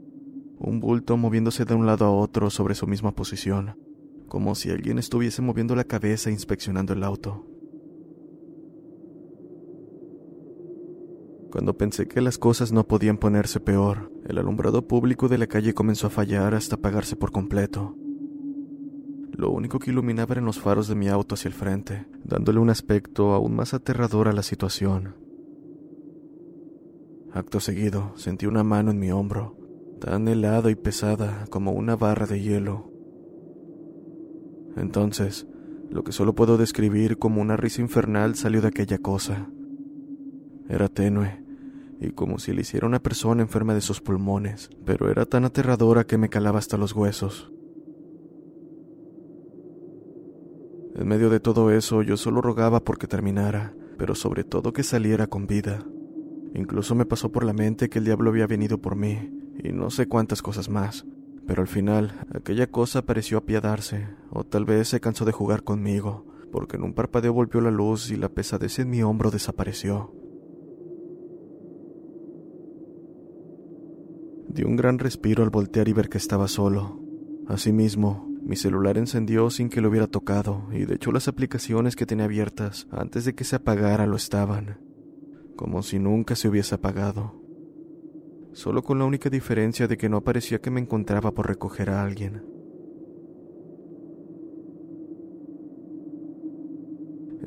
Un 0.63 0.79
bulto 0.79 1.17
moviéndose 1.17 1.65
de 1.65 1.73
un 1.73 1.87
lado 1.87 2.05
a 2.05 2.11
otro 2.11 2.51
sobre 2.51 2.75
su 2.75 2.85
misma 2.85 3.15
posición. 3.15 3.75
como 4.27 4.55
si 4.55 4.69
alguien 4.69 4.97
estuviese 4.97 5.41
moviendo 5.41 5.75
la 5.75 5.83
cabeza 5.83 6.31
inspeccionando 6.31 6.93
el 6.93 7.03
auto. 7.03 7.45
Cuando 11.51 11.75
pensé 11.75 12.07
que 12.07 12.21
las 12.21 12.37
cosas 12.37 12.71
no 12.71 12.87
podían 12.87 13.17
ponerse 13.17 13.59
peor, 13.59 14.09
el 14.25 14.37
alumbrado 14.37 14.87
público 14.87 15.27
de 15.27 15.37
la 15.37 15.47
calle 15.47 15.73
comenzó 15.73 16.07
a 16.07 16.11
fallar 16.11 16.55
hasta 16.55 16.75
apagarse 16.75 17.17
por 17.17 17.33
completo. 17.33 17.97
Lo 19.33 19.51
único 19.51 19.79
que 19.79 19.91
iluminaba 19.91 20.31
eran 20.35 20.45
los 20.45 20.59
faros 20.59 20.87
de 20.87 20.95
mi 20.95 21.09
auto 21.09 21.35
hacia 21.35 21.49
el 21.49 21.53
frente, 21.53 22.05
dándole 22.23 22.59
un 22.59 22.69
aspecto 22.69 23.33
aún 23.33 23.53
más 23.53 23.73
aterrador 23.73 24.29
a 24.29 24.33
la 24.33 24.43
situación. 24.43 25.15
Acto 27.33 27.59
seguido, 27.59 28.13
sentí 28.15 28.45
una 28.45 28.63
mano 28.63 28.91
en 28.91 28.99
mi 28.99 29.11
hombro, 29.11 29.57
tan 30.01 30.27
helada 30.27 30.71
y 30.71 30.75
pesada 30.75 31.45
como 31.51 31.73
una 31.73 31.95
barra 31.95 32.25
de 32.25 32.41
hielo. 32.41 32.91
Entonces, 34.75 35.45
lo 35.91 36.03
que 36.03 36.11
solo 36.11 36.33
puedo 36.33 36.57
describir 36.57 37.19
como 37.19 37.39
una 37.39 37.55
risa 37.55 37.81
infernal 37.81 38.33
salió 38.35 38.61
de 38.61 38.69
aquella 38.69 38.97
cosa. 38.97 39.47
Era 40.67 40.87
tenue, 40.87 41.43
y 41.99 42.11
como 42.11 42.39
si 42.39 42.51
le 42.51 42.61
hiciera 42.61 42.87
una 42.87 42.99
persona 42.99 43.43
enferma 43.43 43.75
de 43.75 43.81
sus 43.81 44.01
pulmones, 44.01 44.71
pero 44.85 45.11
era 45.11 45.25
tan 45.25 45.45
aterradora 45.45 46.05
que 46.05 46.17
me 46.17 46.29
calaba 46.29 46.57
hasta 46.57 46.77
los 46.77 46.93
huesos. 46.93 47.51
En 50.95 51.07
medio 51.07 51.29
de 51.29 51.39
todo 51.39 51.69
eso, 51.69 52.01
yo 52.01 52.17
solo 52.17 52.41
rogaba 52.41 52.79
porque 52.79 53.05
terminara, 53.05 53.75
pero 53.99 54.15
sobre 54.15 54.43
todo 54.43 54.73
que 54.73 54.81
saliera 54.81 55.27
con 55.27 55.45
vida. 55.45 55.85
Incluso 56.55 56.95
me 56.95 57.05
pasó 57.05 57.31
por 57.31 57.43
la 57.43 57.53
mente 57.53 57.87
que 57.87 57.99
el 57.99 58.05
diablo 58.05 58.31
había 58.31 58.47
venido 58.47 58.79
por 58.79 58.95
mí, 58.95 59.40
y 59.57 59.71
no 59.71 59.89
sé 59.89 60.07
cuántas 60.07 60.41
cosas 60.41 60.69
más, 60.69 61.05
pero 61.47 61.61
al 61.61 61.67
final, 61.67 62.13
aquella 62.33 62.67
cosa 62.67 63.05
pareció 63.05 63.37
apiadarse, 63.37 64.07
o 64.29 64.43
tal 64.43 64.65
vez 64.65 64.87
se 64.87 64.99
cansó 64.99 65.25
de 65.25 65.31
jugar 65.31 65.63
conmigo, 65.63 66.25
porque 66.51 66.77
en 66.77 66.83
un 66.83 66.93
parpadeo 66.93 67.33
volvió 67.33 67.61
la 67.61 67.71
luz 67.71 68.11
y 68.11 68.15
la 68.15 68.29
pesadez 68.29 68.79
en 68.79 68.89
mi 68.89 69.03
hombro 69.03 69.31
desapareció. 69.31 70.13
Di 74.47 74.63
un 74.63 74.75
gran 74.75 74.99
respiro 74.99 75.43
al 75.43 75.49
voltear 75.49 75.87
y 75.87 75.93
ver 75.93 76.09
que 76.09 76.17
estaba 76.17 76.47
solo. 76.47 76.99
Asimismo, 77.47 78.27
mi 78.43 78.55
celular 78.55 78.97
encendió 78.97 79.49
sin 79.49 79.69
que 79.69 79.81
lo 79.81 79.89
hubiera 79.89 80.07
tocado, 80.07 80.67
y 80.71 80.85
de 80.85 80.95
hecho 80.95 81.11
las 81.11 81.27
aplicaciones 81.27 81.95
que 81.95 82.05
tenía 82.05 82.25
abiertas 82.25 82.87
antes 82.91 83.25
de 83.25 83.33
que 83.33 83.43
se 83.43 83.57
apagara 83.57 84.05
lo 84.07 84.15
estaban, 84.15 84.79
como 85.55 85.83
si 85.83 85.99
nunca 85.99 86.35
se 86.35 86.47
hubiese 86.47 86.75
apagado 86.75 87.40
solo 88.53 88.83
con 88.83 88.99
la 88.99 89.05
única 89.05 89.29
diferencia 89.29 89.87
de 89.87 89.97
que 89.97 90.09
no 90.09 90.21
parecía 90.21 90.59
que 90.59 90.71
me 90.71 90.81
encontraba 90.81 91.31
por 91.31 91.47
recoger 91.47 91.89
a 91.89 92.03
alguien. 92.03 92.43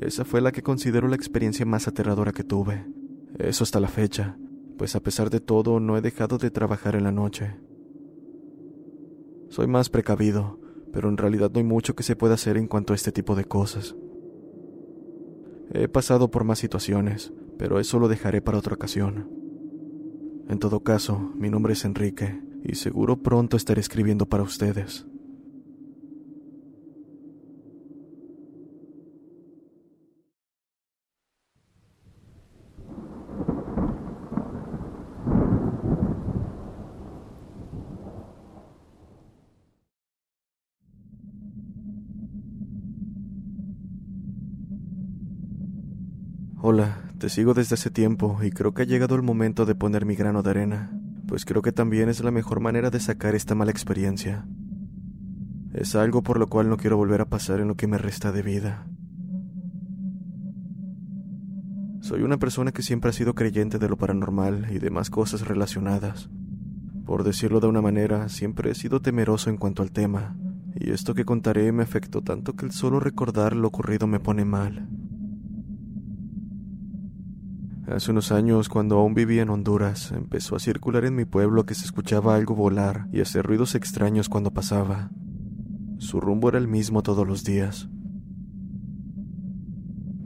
Esa 0.01 0.25
fue 0.25 0.41
la 0.41 0.51
que 0.51 0.61
considero 0.61 1.07
la 1.07 1.15
experiencia 1.15 1.65
más 1.65 1.87
aterradora 1.87 2.31
que 2.31 2.43
tuve. 2.43 2.85
Eso 3.37 3.63
hasta 3.63 3.79
la 3.79 3.87
fecha, 3.87 4.37
pues 4.77 4.95
a 4.95 4.99
pesar 4.99 5.29
de 5.29 5.39
todo 5.39 5.79
no 5.79 5.97
he 5.97 6.01
dejado 6.01 6.37
de 6.37 6.51
trabajar 6.51 6.95
en 6.95 7.03
la 7.03 7.11
noche. 7.11 7.55
Soy 9.49 9.67
más 9.67 9.89
precavido, 9.89 10.59
pero 10.91 11.07
en 11.09 11.17
realidad 11.17 11.51
no 11.51 11.59
hay 11.59 11.65
mucho 11.65 11.95
que 11.95 12.03
se 12.03 12.15
pueda 12.15 12.33
hacer 12.33 12.57
en 12.57 12.67
cuanto 12.67 12.93
a 12.93 12.95
este 12.95 13.11
tipo 13.11 13.35
de 13.35 13.45
cosas. 13.45 13.95
He 15.73 15.87
pasado 15.87 16.29
por 16.29 16.43
más 16.43 16.59
situaciones, 16.59 17.33
pero 17.57 17.79
eso 17.79 17.99
lo 17.99 18.07
dejaré 18.07 18.41
para 18.41 18.57
otra 18.57 18.75
ocasión. 18.75 19.44
En 20.47 20.59
todo 20.59 20.81
caso, 20.81 21.31
mi 21.35 21.49
nombre 21.49 21.73
es 21.73 21.85
Enrique 21.85 22.39
y 22.63 22.75
seguro 22.75 23.17
pronto 23.17 23.57
estaré 23.57 23.81
escribiendo 23.81 24.27
para 24.27 24.43
ustedes. 24.43 25.05
Te 47.25 47.29
sigo 47.29 47.55
desde 47.55 47.73
hace 47.73 47.89
tiempo 47.89 48.37
y 48.43 48.51
creo 48.51 48.75
que 48.75 48.83
ha 48.83 48.85
llegado 48.85 49.15
el 49.15 49.23
momento 49.23 49.65
de 49.65 49.73
poner 49.73 50.05
mi 50.05 50.13
grano 50.13 50.43
de 50.43 50.51
arena, 50.51 50.91
pues 51.27 51.43
creo 51.43 51.63
que 51.63 51.71
también 51.71 52.07
es 52.07 52.23
la 52.23 52.29
mejor 52.29 52.59
manera 52.59 52.91
de 52.91 52.99
sacar 52.99 53.33
esta 53.33 53.55
mala 53.55 53.71
experiencia. 53.71 54.45
Es 55.73 55.95
algo 55.95 56.21
por 56.21 56.37
lo 56.37 56.45
cual 56.45 56.69
no 56.69 56.77
quiero 56.77 56.97
volver 56.97 57.21
a 57.21 57.25
pasar 57.25 57.61
en 57.61 57.67
lo 57.67 57.73
que 57.73 57.87
me 57.87 57.97
resta 57.97 58.31
de 58.31 58.43
vida. 58.43 58.85
Soy 62.01 62.21
una 62.21 62.37
persona 62.37 62.71
que 62.71 62.83
siempre 62.83 63.09
ha 63.09 63.13
sido 63.13 63.33
creyente 63.33 63.79
de 63.79 63.89
lo 63.89 63.97
paranormal 63.97 64.67
y 64.69 64.77
demás 64.77 65.09
cosas 65.09 65.47
relacionadas. 65.47 66.29
Por 67.07 67.23
decirlo 67.23 67.59
de 67.59 67.65
una 67.65 67.81
manera, 67.81 68.29
siempre 68.29 68.69
he 68.69 68.75
sido 68.75 69.01
temeroso 69.01 69.49
en 69.49 69.57
cuanto 69.57 69.81
al 69.81 69.91
tema, 69.91 70.37
y 70.75 70.91
esto 70.91 71.15
que 71.15 71.25
contaré 71.25 71.71
me 71.71 71.81
afectó 71.81 72.21
tanto 72.21 72.55
que 72.55 72.67
el 72.67 72.71
solo 72.71 72.99
recordar 72.99 73.55
lo 73.55 73.69
ocurrido 73.69 74.05
me 74.05 74.19
pone 74.19 74.45
mal. 74.45 74.87
Hace 77.87 78.11
unos 78.11 78.31
años, 78.31 78.67
cuando 78.67 78.97
aún 78.97 79.13
vivía 79.13 79.43
en 79.43 79.49
Honduras, 79.49 80.11
empezó 80.11 80.55
a 80.55 80.59
circular 80.59 81.05
en 81.05 81.15
mi 81.15 81.25
pueblo 81.25 81.65
que 81.65 81.75
se 81.75 81.85
escuchaba 81.85 82.35
algo 82.35 82.55
volar 82.55 83.07
y 83.11 83.21
hacer 83.21 83.45
ruidos 83.45 83.75
extraños 83.75 84.27
cuando 84.27 84.51
pasaba. 84.51 85.11
Su 85.99 86.19
rumbo 86.19 86.49
era 86.49 86.57
el 86.57 86.67
mismo 86.67 87.03
todos 87.03 87.27
los 87.27 87.43
días. 87.43 87.87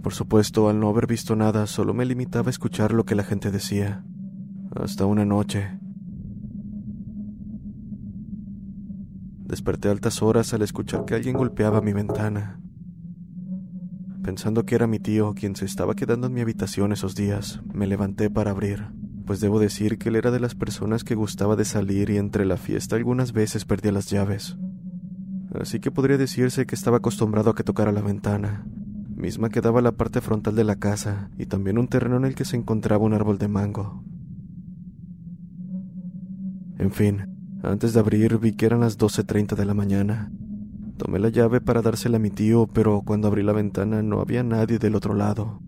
Por 0.02 0.14
supuesto, 0.14 0.70
al 0.70 0.80
no 0.80 0.88
haber 0.88 1.06
visto 1.06 1.36
nada, 1.36 1.68
solo 1.68 1.94
me 1.94 2.06
limitaba 2.06 2.48
a 2.48 2.52
escuchar 2.52 2.94
lo 2.94 3.04
que 3.04 3.16
la 3.16 3.24
gente 3.24 3.52
decía. 3.52 4.06
Hasta 4.74 5.06
una 5.06 5.26
noche. 5.26 5.78
Desperté 9.46 9.90
altas 9.90 10.22
horas 10.22 10.54
al 10.54 10.62
escuchar 10.62 11.04
que 11.04 11.16
alguien 11.16 11.36
golpeaba 11.36 11.82
mi 11.82 11.92
ventana. 11.92 12.62
Pensando 14.30 14.64
que 14.64 14.76
era 14.76 14.86
mi 14.86 15.00
tío 15.00 15.34
quien 15.34 15.56
se 15.56 15.66
estaba 15.66 15.96
quedando 15.96 16.28
en 16.28 16.34
mi 16.34 16.42
habitación 16.42 16.92
esos 16.92 17.16
días, 17.16 17.62
me 17.74 17.88
levanté 17.88 18.30
para 18.30 18.52
abrir, 18.52 18.86
pues 19.26 19.40
debo 19.40 19.60
decir 19.60 19.98
que 19.98 20.10
él 20.10 20.18
era 20.18 20.30
de 20.30 20.40
las 20.40 20.54
personas 20.54 21.04
que 21.04 21.16
gustaba 21.16 21.56
de 21.56 21.66
salir 21.66 22.12
y 22.12 22.18
entre 22.18 22.46
la 22.46 22.58
fiesta 22.58 22.96
algunas 22.96 23.34
veces 23.34 23.66
perdía 23.66 23.92
las 23.92 24.08
llaves. 24.08 24.56
Así 25.60 25.80
que 25.80 25.90
podría 25.90 26.20
decirse 26.20 26.68
que 26.68 26.76
estaba 26.76 26.98
acostumbrado 26.98 27.50
a 27.50 27.56
que 27.56 27.64
tocara 27.64 27.92
la 27.92 28.02
ventana, 28.02 28.68
misma 29.16 29.50
que 29.50 29.62
daba 29.62 29.82
la 29.82 29.94
parte 29.94 30.22
frontal 30.22 30.56
de 30.56 30.64
la 30.64 30.76
casa 30.76 31.32
y 31.40 31.48
también 31.48 31.80
un 31.80 31.88
terreno 31.88 32.18
en 32.18 32.26
el 32.26 32.36
que 32.36 32.46
se 32.46 32.56
encontraba 32.56 33.06
un 33.06 33.16
árbol 33.16 33.40
de 33.40 33.48
mango. 33.48 34.04
En 36.78 36.92
fin, 36.92 37.36
antes 37.64 37.94
de 37.94 38.00
abrir 38.00 38.38
vi 38.38 38.52
que 38.52 38.68
eran 38.68 38.82
las 38.82 39.00
12.30 39.00 39.56
de 39.56 39.66
la 39.66 39.74
mañana 39.74 40.32
Tomé 41.00 41.18
la 41.18 41.30
llave 41.30 41.62
para 41.62 41.82
dársela 41.82 42.18
a 42.18 42.20
mi 42.20 42.30
tío, 42.30 42.68
pero 42.68 43.04
cuando 43.06 43.30
abrí 43.30 43.42
la 43.42 43.54
ventana 43.54 44.04
no 44.04 44.20
había 44.20 44.44
nadie 44.44 44.80
del 44.80 44.96
otro 44.96 45.14
lado. 45.14 45.62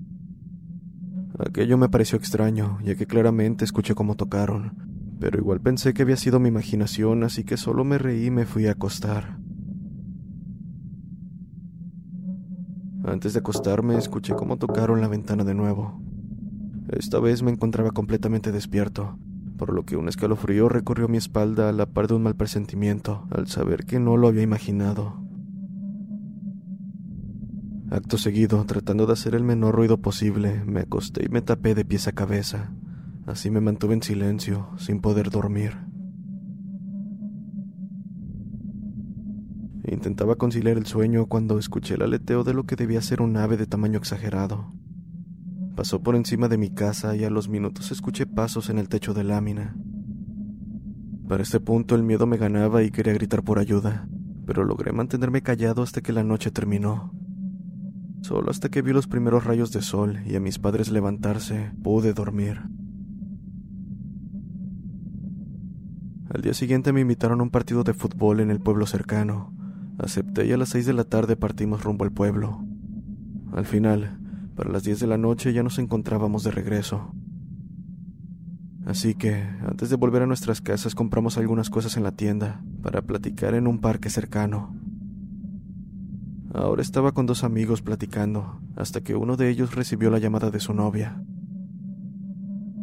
Aquello 1.40 1.78
me 1.78 1.88
pareció 1.88 2.18
extraño, 2.18 2.80
ya 2.84 2.96
que 2.96 3.08
claramente 3.08 3.64
escuché 3.64 3.96
cómo 3.96 4.16
tocaron, 4.16 5.16
pero 5.22 5.40
igual 5.40 5.62
pensé 5.62 5.94
que 5.94 6.02
había 6.02 6.18
sido 6.18 6.42
mi 6.42 6.50
imaginación, 6.50 7.24
así 7.24 7.46
que 7.46 7.56
solo 7.56 7.86
me 7.86 7.98
reí 7.98 8.26
y 8.26 8.30
me 8.30 8.46
fui 8.46 8.68
a 8.68 8.74
acostar. 8.74 9.40
Antes 13.06 13.32
de 13.32 13.40
acostarme 13.40 13.96
escuché 13.96 14.34
cómo 14.36 14.58
tocaron 14.58 15.00
la 15.00 15.08
ventana 15.08 15.46
de 15.46 15.54
nuevo. 15.54 16.02
Esta 16.90 17.22
vez 17.22 17.42
me 17.42 17.52
encontraba 17.52 17.92
completamente 17.92 18.52
despierto, 18.52 19.18
por 19.58 19.72
lo 19.72 19.86
que 19.86 19.96
un 19.96 20.10
escalofrío 20.10 20.68
recorrió 20.68 21.08
mi 21.08 21.18
espalda 21.18 21.70
a 21.70 21.72
la 21.72 21.86
par 21.86 22.10
de 22.10 22.16
un 22.16 22.24
mal 22.24 22.36
presentimiento, 22.36 23.28
al 23.32 23.48
saber 23.48 23.86
que 23.86 23.98
no 23.98 24.18
lo 24.18 24.28
había 24.28 24.44
imaginado. 24.44 25.21
Acto 27.92 28.18
seguido, 28.18 28.64
tratando 28.64 29.06
de 29.06 29.12
hacer 29.12 29.36
el 29.36 29.44
menor 29.44 29.76
ruido 29.76 29.98
posible, 29.98 30.64
me 30.64 30.80
acosté 30.80 31.26
y 31.26 31.28
me 31.28 31.42
tapé 31.42 31.76
de 31.76 31.84
pies 31.84 32.08
a 32.08 32.14
cabeza. 32.14 32.72
Así 33.26 33.52
me 33.52 33.60
mantuve 33.60 33.94
en 33.94 34.02
silencio, 34.02 34.70
sin 34.78 35.02
poder 35.02 35.30
dormir. 35.30 35.74
Intentaba 39.84 40.38
conciliar 40.38 40.78
el 40.78 40.86
sueño 40.86 41.26
cuando 41.26 41.60
escuché 41.60 41.96
el 41.96 42.04
aleteo 42.04 42.46
de 42.46 42.54
lo 42.54 42.64
que 42.64 42.78
debía 42.78 43.02
ser 43.02 43.22
un 43.22 43.36
ave 43.36 43.58
de 43.58 43.68
tamaño 43.68 43.98
exagerado. 43.98 44.72
Pasó 45.76 46.02
por 46.02 46.16
encima 46.16 46.48
de 46.48 46.58
mi 46.58 46.70
casa 46.70 47.18
y 47.18 47.26
a 47.26 47.30
los 47.30 47.50
minutos 47.50 47.92
escuché 47.92 48.26
pasos 48.26 48.70
en 48.70 48.78
el 48.78 48.88
techo 48.88 49.14
de 49.14 49.26
lámina. 49.26 49.76
Para 51.28 51.44
este 51.44 51.60
punto 51.60 51.96
el 51.96 52.04
miedo 52.04 52.26
me 52.26 52.38
ganaba 52.38 52.84
y 52.84 52.92
quería 52.92 53.12
gritar 53.12 53.44
por 53.44 53.60
ayuda, 53.60 54.08
pero 54.46 54.64
logré 54.64 54.94
mantenerme 54.94 55.42
callado 55.42 55.84
hasta 55.84 56.00
que 56.00 56.14
la 56.14 56.24
noche 56.24 56.52
terminó. 56.52 57.12
Solo 58.22 58.52
hasta 58.52 58.70
que 58.70 58.82
vi 58.82 58.94
los 58.94 59.08
primeros 59.08 59.44
rayos 59.44 59.72
de 59.72 59.82
sol 59.82 60.20
y 60.26 60.36
a 60.36 60.40
mis 60.40 60.60
padres 60.60 60.92
levantarse, 60.92 61.72
pude 61.84 62.14
dormir. 62.14 62.62
Al 66.30 66.42
día 66.42 66.54
siguiente 66.54 66.94
me 66.94 67.02
invitaron 67.02 67.42
a 67.42 67.44
un 67.44 67.50
partido 67.50 67.84
de 67.84 67.94
fútbol 67.94 68.40
en 68.40 68.52
el 68.52 68.62
pueblo 68.62 68.86
cercano. 68.86 69.54
Acepté 69.98 70.46
y 70.46 70.52
a 70.54 70.58
las 70.58 70.70
seis 70.70 70.86
de 70.86 70.94
la 70.94 71.04
tarde 71.04 71.36
partimos 71.36 71.84
rumbo 71.84 72.06
al 72.06 72.12
pueblo. 72.12 72.64
Al 73.54 73.66
final, 73.66 74.18
para 74.56 74.72
las 74.72 74.84
10 74.84 75.00
de 75.00 75.08
la 75.08 75.18
noche 75.18 75.54
ya 75.54 75.64
nos 75.64 75.80
encontrábamos 75.80 76.44
de 76.44 76.52
regreso. 76.52 77.14
Así 78.86 79.16
que, 79.16 79.44
antes 79.68 79.90
de 79.90 79.96
volver 79.96 80.22
a 80.22 80.26
nuestras 80.26 80.62
casas, 80.62 80.96
compramos 80.96 81.38
algunas 81.38 81.70
cosas 81.70 81.98
en 81.98 82.04
la 82.04 82.12
tienda 82.12 82.62
para 82.82 83.02
platicar 83.02 83.54
en 83.54 83.68
un 83.68 83.80
parque 83.80 84.10
cercano. 84.10 84.76
Ahora 86.54 86.82
estaba 86.82 87.14
con 87.14 87.26
dos 87.26 87.46
amigos 87.46 87.82
platicando, 87.82 88.60
hasta 88.76 89.00
que 89.00 89.16
uno 89.16 89.38
de 89.38 89.50
ellos 89.50 89.74
recibió 89.74 90.10
la 90.10 90.20
llamada 90.20 90.52
de 90.52 90.60
su 90.60 90.74
novia. 90.74 91.24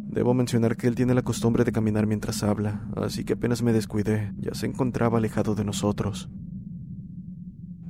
Debo 0.09 0.33
mencionar 0.33 0.79
que 0.79 0.87
él 0.87 0.95
tiene 0.95 1.13
la 1.13 1.23
costumbre 1.23 1.65
de 1.65 1.73
caminar 1.73 2.07
mientras 2.07 2.43
habla, 2.43 2.89
así 2.97 3.25
que 3.25 3.35
apenas 3.35 3.63
me 3.63 3.75
descuidé, 3.75 4.33
ya 4.39 4.55
se 4.55 4.67
encontraba 4.67 5.19
alejado 5.19 5.55
de 5.55 5.65
nosotros. 5.65 6.31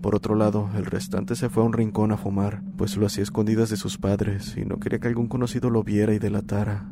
Por 0.03 0.17
otro 0.17 0.35
lado, 0.35 0.69
el 0.75 0.85
restante 0.85 1.37
se 1.37 1.49
fue 1.49 1.63
a 1.63 1.67
un 1.67 1.73
rincón 1.73 2.11
a 2.11 2.17
fumar, 2.17 2.63
pues 2.77 2.97
lo 2.97 3.07
hacía 3.07 3.23
escondidas 3.23 3.71
de 3.71 3.77
sus 3.77 3.99
padres 3.99 4.57
y 4.57 4.65
no 4.65 4.79
quería 4.79 4.99
que 4.99 5.09
algún 5.09 5.29
conocido 5.29 5.71
lo 5.71 5.85
viera 5.85 6.13
y 6.13 6.19
delatara. 6.19 6.91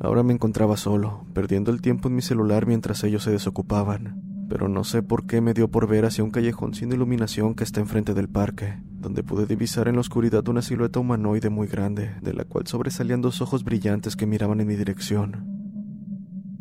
Ahora 0.00 0.22
me 0.22 0.32
encontraba 0.32 0.78
solo, 0.78 1.26
perdiendo 1.34 1.70
el 1.70 1.82
tiempo 1.82 2.08
en 2.08 2.14
mi 2.14 2.22
celular 2.22 2.66
mientras 2.66 3.04
ellos 3.04 3.22
se 3.22 3.30
desocupaban, 3.30 4.25
pero 4.48 4.68
no 4.68 4.84
sé 4.84 5.02
por 5.02 5.26
qué 5.26 5.40
me 5.40 5.54
dio 5.54 5.68
por 5.68 5.88
ver 5.88 6.04
hacia 6.04 6.24
un 6.24 6.30
callejón 6.30 6.74
sin 6.74 6.92
iluminación 6.92 7.54
que 7.54 7.64
está 7.64 7.80
enfrente 7.80 8.14
del 8.14 8.28
parque, 8.28 8.80
donde 8.90 9.22
pude 9.22 9.46
divisar 9.46 9.88
en 9.88 9.94
la 9.94 10.00
oscuridad 10.00 10.46
una 10.48 10.62
silueta 10.62 11.00
humanoide 11.00 11.50
muy 11.50 11.66
grande, 11.66 12.12
de 12.22 12.32
la 12.32 12.44
cual 12.44 12.66
sobresalían 12.66 13.22
dos 13.22 13.40
ojos 13.40 13.64
brillantes 13.64 14.16
que 14.16 14.26
miraban 14.26 14.60
en 14.60 14.66
mi 14.68 14.76
dirección. 14.76 15.56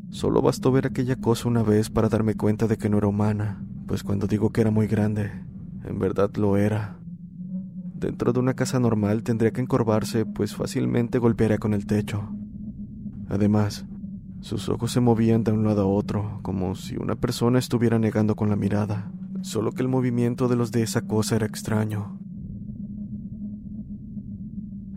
Solo 0.10 0.42
bastó 0.42 0.72
ver 0.72 0.88
aquella 0.88 1.18
cosa 1.18 1.48
una 1.48 1.64
vez 1.64 1.90
para 1.90 2.10
darme 2.10 2.36
cuenta 2.36 2.68
de 2.68 2.78
que 2.78 2.90
no 2.90 2.98
era 2.98 3.08
humana, 3.08 3.64
pues 3.88 4.04
cuando 4.04 4.28
digo 4.28 4.52
que 4.52 4.62
era 4.62 4.72
muy 4.72 4.88
grande, 4.88 5.32
en 5.84 6.00
verdad 6.00 6.32
lo 6.36 6.58
era. 6.58 6.98
Dentro 7.96 8.34
de 8.34 8.40
una 8.40 8.54
casa 8.56 8.80
normal 8.80 9.24
tendría 9.24 9.52
que 9.52 9.62
encorvarse, 9.62 10.26
pues 10.26 10.56
fácilmente 10.56 11.20
golpearía 11.20 11.58
con 11.58 11.74
el 11.74 11.86
techo. 11.86 12.30
Además, 13.30 13.86
sus 14.42 14.70
ojos 14.70 14.92
se 14.92 15.00
movían 15.00 15.44
de 15.44 15.52
un 15.52 15.64
lado 15.64 15.84
a 15.84 15.88
otro, 15.88 16.40
como 16.44 16.76
si 16.76 16.98
una 16.98 17.16
persona 17.16 17.60
estuviera 17.60 18.00
negando 18.00 18.36
con 18.36 18.50
la 18.50 18.56
mirada, 18.56 19.12
solo 19.42 19.72
que 19.72 19.82
el 19.82 19.88
movimiento 19.88 20.48
de 20.48 20.56
los 20.56 20.72
de 20.72 20.84
esa 20.84 21.02
cosa 21.02 21.36
era 21.36 21.46
extraño. 21.46 22.20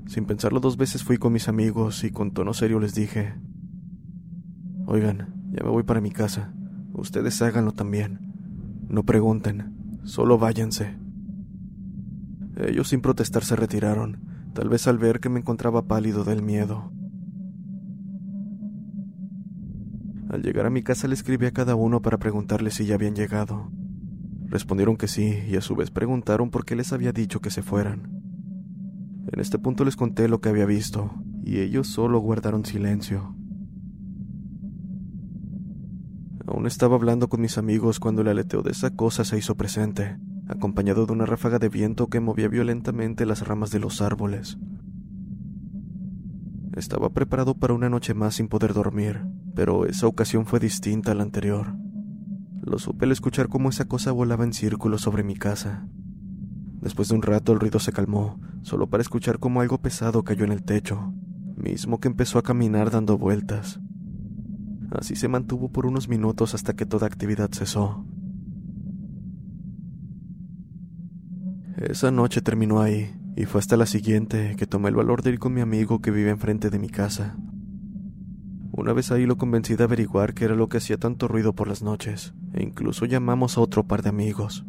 Sin 0.07 0.24
pensarlo 0.24 0.61
dos 0.61 0.77
veces 0.77 1.05
fui 1.05 1.18
con 1.18 1.33
mis 1.33 1.48
amigos 1.48 2.03
y 2.05 2.11
con 2.11 2.31
tono 2.33 2.55
serio 2.55 2.81
les 2.81 2.94
dije, 2.94 3.35
Oigan, 4.87 5.35
ya 5.53 5.62
me 5.62 5.70
voy 5.70 5.83
para 5.83 6.01
mi 6.01 6.11
casa. 6.11 6.55
Ustedes 6.94 7.42
háganlo 7.42 7.72
también. 7.72 8.20
No 8.88 9.03
pregunten, 9.05 10.01
solo 10.05 10.38
váyanse. 10.38 10.96
Ellos 12.57 12.88
sin 12.88 13.03
protestar 13.03 13.44
se 13.44 13.55
retiraron, 13.55 14.20
tal 14.55 14.70
vez 14.70 14.88
al 14.88 14.96
ver 14.96 15.20
que 15.20 15.29
me 15.29 15.40
encontraba 15.40 15.87
pálido 15.87 16.24
del 16.24 16.42
miedo. 16.42 16.90
Al 20.28 20.42
llegar 20.42 20.66
a 20.66 20.70
mi 20.70 20.82
casa 20.82 21.08
le 21.08 21.14
escribí 21.14 21.46
a 21.46 21.52
cada 21.52 21.74
uno 21.74 22.02
para 22.02 22.18
preguntarles 22.18 22.74
si 22.74 22.84
ya 22.84 22.96
habían 22.96 23.14
llegado. 23.14 23.70
Respondieron 24.46 24.96
que 24.96 25.08
sí, 25.08 25.38
y 25.48 25.56
a 25.56 25.62
su 25.62 25.74
vez 25.74 25.90
preguntaron 25.90 26.50
por 26.50 26.66
qué 26.66 26.76
les 26.76 26.92
había 26.92 27.12
dicho 27.12 27.40
que 27.40 27.50
se 27.50 27.62
fueran. 27.62 28.20
En 29.32 29.40
este 29.40 29.58
punto 29.58 29.84
les 29.84 29.96
conté 29.96 30.28
lo 30.28 30.40
que 30.40 30.50
había 30.50 30.66
visto, 30.66 31.14
y 31.44 31.60
ellos 31.60 31.88
solo 31.88 32.18
guardaron 32.18 32.66
silencio. 32.66 33.34
Aún 36.46 36.66
estaba 36.66 36.96
hablando 36.96 37.28
con 37.28 37.40
mis 37.40 37.56
amigos 37.56 38.00
cuando 38.00 38.22
el 38.22 38.28
aleteo 38.28 38.62
de 38.62 38.70
esa 38.70 38.90
cosa 38.90 39.24
se 39.24 39.38
hizo 39.38 39.54
presente, 39.54 40.18
acompañado 40.46 41.06
de 41.06 41.12
una 41.12 41.26
ráfaga 41.26 41.58
de 41.58 41.68
viento 41.68 42.08
que 42.08 42.20
movía 42.20 42.48
violentamente 42.48 43.26
las 43.26 43.46
ramas 43.46 43.70
de 43.70 43.80
los 43.80 44.00
árboles. 44.02 44.58
Estaba 46.74 47.10
preparado 47.10 47.54
para 47.54 47.74
una 47.74 47.90
noche 47.90 48.14
más 48.14 48.36
sin 48.36 48.48
poder 48.48 48.72
dormir, 48.72 49.26
pero 49.59 49.87
esa 49.87 50.07
ocasión 50.07 50.47
fue 50.47 50.61
distinta 50.61 51.11
a 51.11 51.16
la 51.16 51.25
anterior. 51.25 51.75
Lo 52.62 52.79
supe 52.79 53.07
al 53.07 53.11
escuchar 53.11 53.49
cómo 53.49 53.71
esa 53.71 53.87
cosa 53.87 54.12
volaba 54.12 54.44
en 54.44 54.53
círculos 54.53 55.01
sobre 55.01 55.25
mi 55.25 55.35
casa. 55.35 55.88
Después 56.81 57.09
de 57.09 57.16
un 57.16 57.23
rato 57.23 57.53
el 57.53 57.59
ruido 57.59 57.81
se 57.81 57.90
calmó, 57.90 58.38
solo 58.62 58.88
para 58.88 59.01
escuchar 59.01 59.40
como 59.40 59.61
algo 59.61 59.79
pesado 59.79 60.23
cayó 60.23 60.44
en 60.44 60.53
el 60.53 60.62
techo, 60.62 61.12
mismo 61.57 61.99
que 61.99 62.07
empezó 62.07 62.38
a 62.38 62.44
caminar 62.44 62.92
dando 62.92 63.18
vueltas. 63.18 63.81
Así 64.92 65.16
se 65.16 65.27
mantuvo 65.27 65.73
por 65.73 65.87
unos 65.87 66.09
minutos 66.09 66.55
hasta 66.55 66.75
que 66.75 66.87
toda 66.87 67.09
actividad 67.09 67.51
cesó. 67.53 68.07
Esa 71.79 72.12
noche 72.12 72.42
terminó 72.42 72.81
ahí, 72.81 73.12
y 73.35 73.47
fue 73.47 73.59
hasta 73.59 73.77
la 73.77 73.87
siguiente 73.87 74.55
que 74.57 74.68
tomé 74.68 74.90
el 74.90 74.94
valor 74.94 75.23
de 75.25 75.31
ir 75.31 75.40
con 75.40 75.53
mi 75.53 75.62
amigo 75.62 76.01
que 76.01 76.12
vive 76.12 76.31
enfrente 76.31 76.71
de 76.71 76.79
mi 76.79 76.90
casa. 76.90 77.37
Una 78.78 78.92
vez 78.92 79.10
ahí 79.10 79.26
lo 79.26 79.36
convencí 79.36 79.74
de 79.74 79.82
averiguar 79.82 80.34
qué 80.34 80.44
era 80.44 80.54
lo 80.54 80.68
que 80.68 80.76
hacía 80.76 80.98
tanto 80.98 81.26
ruido 81.26 81.52
por 81.52 81.66
las 81.66 81.82
noches, 81.82 82.32
e 82.52 82.62
incluso 82.62 83.06
llamamos 83.06 83.58
a 83.58 83.60
otro 83.60 83.88
par 83.88 84.02
de 84.02 84.10
amigos. 84.10 84.64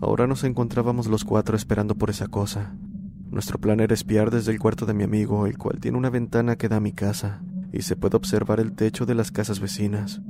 Ahora 0.00 0.26
nos 0.26 0.42
encontrábamos 0.42 1.06
los 1.06 1.24
cuatro 1.24 1.56
esperando 1.56 1.94
por 1.94 2.10
esa 2.10 2.26
cosa. 2.26 2.74
Nuestro 3.30 3.60
plan 3.60 3.78
era 3.78 3.94
espiar 3.94 4.32
desde 4.32 4.50
el 4.50 4.58
cuarto 4.58 4.84
de 4.84 4.94
mi 4.94 5.04
amigo, 5.04 5.46
el 5.46 5.58
cual 5.58 5.78
tiene 5.78 5.96
una 5.96 6.10
ventana 6.10 6.56
que 6.56 6.68
da 6.68 6.78
a 6.78 6.80
mi 6.80 6.90
casa, 6.90 7.40
y 7.72 7.82
se 7.82 7.94
puede 7.94 8.16
observar 8.16 8.58
el 8.58 8.72
techo 8.72 9.06
de 9.06 9.14
las 9.14 9.30
casas 9.30 9.60
vecinas. 9.60 10.20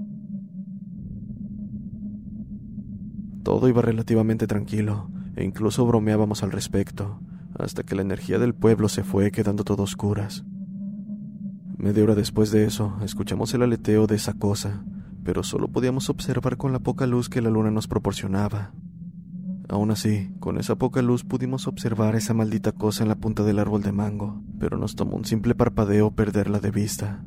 Todo 3.44 3.66
iba 3.66 3.80
relativamente 3.80 4.46
tranquilo, 4.46 5.08
e 5.36 5.42
incluso 5.42 5.86
bromeábamos 5.86 6.42
al 6.42 6.52
respecto, 6.52 7.18
hasta 7.58 7.82
que 7.82 7.94
la 7.94 8.02
energía 8.02 8.38
del 8.38 8.54
pueblo 8.54 8.90
se 8.90 9.04
fue 9.04 9.30
quedando 9.30 9.64
todo 9.64 9.84
oscuras. 9.84 10.44
Media 11.78 12.04
hora 12.04 12.14
después 12.14 12.50
de 12.50 12.64
eso, 12.64 12.96
escuchamos 13.02 13.52
el 13.52 13.62
aleteo 13.62 14.06
de 14.06 14.16
esa 14.16 14.32
cosa, 14.32 14.82
pero 15.24 15.42
solo 15.42 15.68
podíamos 15.68 16.08
observar 16.08 16.56
con 16.56 16.72
la 16.72 16.78
poca 16.78 17.06
luz 17.06 17.28
que 17.28 17.42
la 17.42 17.50
luna 17.50 17.70
nos 17.70 17.86
proporcionaba. 17.86 18.72
Aún 19.68 19.90
así, 19.90 20.30
con 20.40 20.58
esa 20.58 20.76
poca 20.76 21.02
luz 21.02 21.22
pudimos 21.22 21.66
observar 21.66 22.16
esa 22.16 22.32
maldita 22.32 22.72
cosa 22.72 23.02
en 23.02 23.10
la 23.10 23.16
punta 23.16 23.42
del 23.42 23.58
árbol 23.58 23.82
de 23.82 23.92
mango, 23.92 24.42
pero 24.58 24.78
nos 24.78 24.96
tomó 24.96 25.16
un 25.16 25.26
simple 25.26 25.54
parpadeo 25.54 26.12
perderla 26.12 26.60
de 26.60 26.70
vista. 26.70 27.22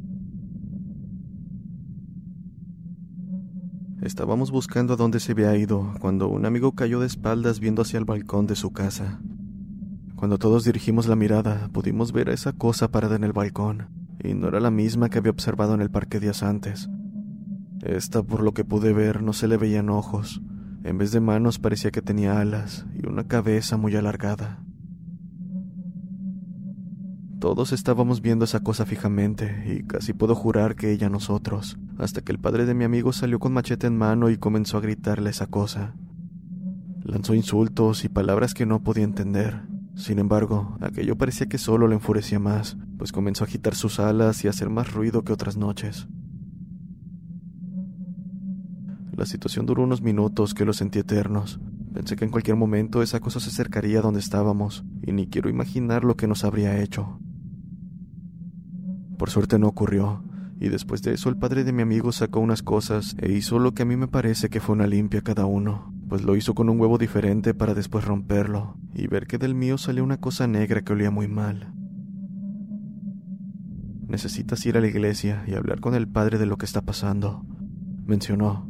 Estábamos 4.01 4.49
buscando 4.49 4.93
a 4.93 4.97
dónde 4.97 5.19
se 5.19 5.33
había 5.33 5.55
ido 5.57 5.93
cuando 5.99 6.27
un 6.27 6.47
amigo 6.47 6.71
cayó 6.71 6.99
de 7.01 7.05
espaldas 7.05 7.59
viendo 7.59 7.83
hacia 7.83 7.99
el 7.99 8.05
balcón 8.05 8.47
de 8.47 8.55
su 8.55 8.71
casa. 8.71 9.19
Cuando 10.15 10.39
todos 10.39 10.63
dirigimos 10.63 11.07
la 11.07 11.15
mirada, 11.15 11.69
pudimos 11.71 12.13
ver 12.13 12.29
a 12.29 12.33
esa 12.33 12.53
cosa 12.53 12.89
parada 12.89 13.15
en 13.15 13.25
el 13.25 13.33
balcón, 13.33 13.89
y 14.23 14.34
no 14.34 14.47
era 14.47 14.60
la 14.60 14.71
misma 14.71 15.10
que 15.10 15.19
había 15.19 15.32
observado 15.32 15.73
en 15.73 15.82
el 15.82 15.89
parque 15.89 16.19
días 16.19 16.43
antes. 16.43 16.89
Esta, 17.82 18.23
por 18.23 18.41
lo 18.41 18.53
que 18.53 18.65
pude 18.65 18.93
ver, 18.93 19.23
no 19.23 19.34
se 19.34 19.47
le 19.47 19.58
veían 19.58 19.89
ojos. 19.89 20.41
En 20.84 20.97
vez 20.97 21.12
de 21.12 21.19
manos 21.19 21.60
parecía 21.60 21.91
que 21.91 22.01
tenía 22.01 22.39
alas 22.39 22.86
y 23.01 23.08
una 23.08 23.25
cabeza 23.27 23.77
muy 23.77 23.95
alargada. 23.95 24.63
Todos 27.39 27.71
estábamos 27.71 28.21
viendo 28.21 28.43
esa 28.43 28.60
cosa 28.60 28.86
fijamente 28.86 29.63
y 29.65 29.84
casi 29.84 30.12
puedo 30.12 30.36
jurar 30.36 30.75
que 30.75 30.91
ella 30.91 31.10
nosotros, 31.10 31.77
hasta 31.97 32.21
que 32.21 32.34
el 32.34 32.39
padre 32.39 32.65
de 32.65 32.73
mi 32.73 32.84
amigo 32.84 33.13
salió 33.13 33.39
con 33.39 33.53
machete 33.53 33.88
en 33.88 33.97
mano 33.97 34.29
y 34.29 34.38
comenzó 34.38 34.77
a 34.77 34.82
gritarle 34.82 35.29
esa 35.29 35.47
cosa. 35.47 35.95
Lanzó 37.01 37.34
insultos 37.34 38.03
y 38.03 38.10
palabras 38.10 38.53
que 38.53 38.65
no 38.65 38.84
podía 38.84 39.05
entender. 39.05 39.62
Sin 39.95 40.19
embargo, 40.19 40.77
aquello 40.82 41.17
parecía 41.17 41.47
que 41.47 41.58
solo 41.58 41.88
le 41.88 41.95
enfurecía 41.95 42.39
más, 42.39 42.77
pues 42.99 43.13
comenzó 43.13 43.45
a 43.45 43.47
agitar 43.47 43.73
sus 43.75 43.99
alas 43.99 44.43
y 44.43 44.47
a 44.47 44.49
hacer 44.49 44.69
más 44.69 44.93
ruido 44.93 45.23
que 45.23 45.31
otras 45.31 45.55
noches. 45.55 46.07
La 49.15 49.25
situación 49.25 49.65
duró 49.65 49.83
unos 49.83 50.01
minutos 50.01 50.53
que 50.53 50.65
lo 50.65 50.73
sentí 50.73 50.99
eternos. 50.99 51.62
Pensé 51.93 52.17
que 52.17 52.25
en 52.25 52.31
cualquier 52.31 52.57
momento 52.57 53.01
esa 53.01 53.21
cosa 53.21 53.39
se 53.39 53.49
acercaría 53.49 54.01
donde 54.01 54.19
estábamos, 54.19 54.83
y 55.01 55.13
ni 55.13 55.27
quiero 55.27 55.49
imaginar 55.49 56.03
lo 56.03 56.17
que 56.17 56.27
nos 56.27 56.43
habría 56.43 56.81
hecho. 56.81 57.19
Por 59.17 59.29
suerte 59.29 59.57
no 59.59 59.67
ocurrió, 59.67 60.23
y 60.59 60.67
después 60.67 61.01
de 61.01 61.13
eso 61.13 61.29
el 61.29 61.38
padre 61.38 61.63
de 61.63 61.71
mi 61.71 61.81
amigo 61.81 62.12
sacó 62.12 62.41
unas 62.41 62.63
cosas 62.63 63.15
e 63.19 63.31
hizo 63.31 63.59
lo 63.59 63.73
que 63.73 63.83
a 63.83 63.85
mí 63.85 63.95
me 63.95 64.09
parece 64.09 64.49
que 64.49 64.59
fue 64.59 64.75
una 64.75 64.88
limpia 64.88 65.21
cada 65.21 65.45
uno, 65.45 65.93
pues 66.09 66.21
lo 66.23 66.35
hizo 66.35 66.53
con 66.53 66.69
un 66.69 66.79
huevo 66.79 66.97
diferente 66.97 67.53
para 67.53 67.73
después 67.73 68.03
romperlo 68.03 68.75
y 68.93 69.07
ver 69.07 69.25
que 69.25 69.38
del 69.38 69.55
mío 69.55 69.77
salió 69.77 70.03
una 70.03 70.17
cosa 70.19 70.47
negra 70.47 70.81
que 70.81 70.91
olía 70.91 71.12
muy 71.12 71.29
mal. 71.29 71.78
Necesitas 74.09 74.65
ir 74.65 74.75
a 74.75 74.81
la 74.81 74.87
iglesia 74.87 75.43
y 75.47 75.53
hablar 75.53 75.79
con 75.81 75.93
el 75.93 76.07
padre 76.07 76.39
de 76.39 76.47
lo 76.47 76.57
que 76.57 76.65
está 76.65 76.81
pasando, 76.81 77.45
mencionó. 78.05 78.67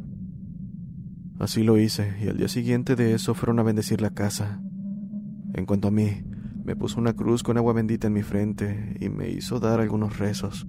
Así 1.38 1.64
lo 1.64 1.78
hice, 1.78 2.14
y 2.22 2.28
al 2.28 2.36
día 2.36 2.48
siguiente 2.48 2.94
de 2.94 3.14
eso 3.14 3.32
fueron 3.32 3.58
a 3.58 3.62
bendecir 3.62 4.02
la 4.02 4.10
casa. 4.10 4.60
En 5.54 5.64
cuanto 5.64 5.88
a 5.88 5.90
mí, 5.90 6.22
me 6.62 6.76
puso 6.76 7.00
una 7.00 7.14
cruz 7.14 7.42
con 7.42 7.56
agua 7.56 7.72
bendita 7.72 8.08
en 8.08 8.12
mi 8.12 8.22
frente 8.22 8.98
y 9.00 9.08
me 9.08 9.30
hizo 9.30 9.60
dar 9.60 9.80
algunos 9.80 10.18
rezos. 10.18 10.68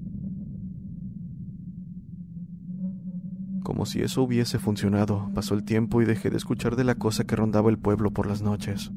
Como 3.61 3.85
si 3.85 4.01
eso 4.01 4.23
hubiese 4.23 4.57
funcionado, 4.57 5.29
pasó 5.35 5.53
el 5.53 5.65
tiempo 5.65 6.01
y 6.01 6.05
dejé 6.05 6.29
de 6.29 6.37
escuchar 6.37 6.77
de 6.77 6.85
la 6.85 6.95
cosa 6.95 7.25
que 7.25 7.35
rondaba 7.35 7.69
el 7.69 7.77
pueblo 7.77 8.11
por 8.11 8.25
las 8.25 8.41
noches. 8.41 8.89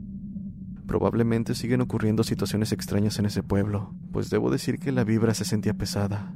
Probablemente 0.87 1.55
siguen 1.55 1.81
ocurriendo 1.81 2.25
situaciones 2.25 2.73
extrañas 2.73 3.19
en 3.19 3.27
ese 3.27 3.43
pueblo, 3.43 3.95
pues 4.13 4.31
debo 4.31 4.51
decir 4.51 4.79
que 4.79 4.93
la 4.93 5.05
vibra 5.05 5.35
se 5.35 5.45
sentía 5.45 5.75
pesada. 5.75 6.33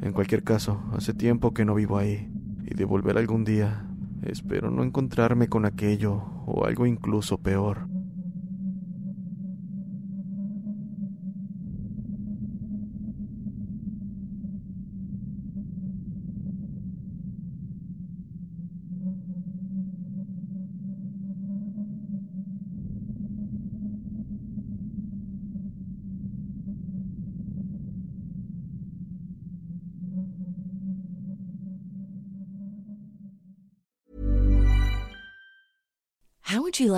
En 0.00 0.12
cualquier 0.12 0.44
caso, 0.44 0.82
hace 0.92 1.12
tiempo 1.12 1.52
que 1.52 1.64
no 1.64 1.74
vivo 1.74 1.98
ahí, 1.98 2.30
y 2.64 2.74
de 2.74 2.84
volver 2.84 3.18
algún 3.18 3.44
día, 3.44 3.86
espero 4.22 4.70
no 4.70 4.84
encontrarme 4.84 5.48
con 5.48 5.64
aquello 5.64 6.22
o 6.46 6.64
algo 6.64 6.86
incluso 6.86 7.38
peor. 7.38 7.88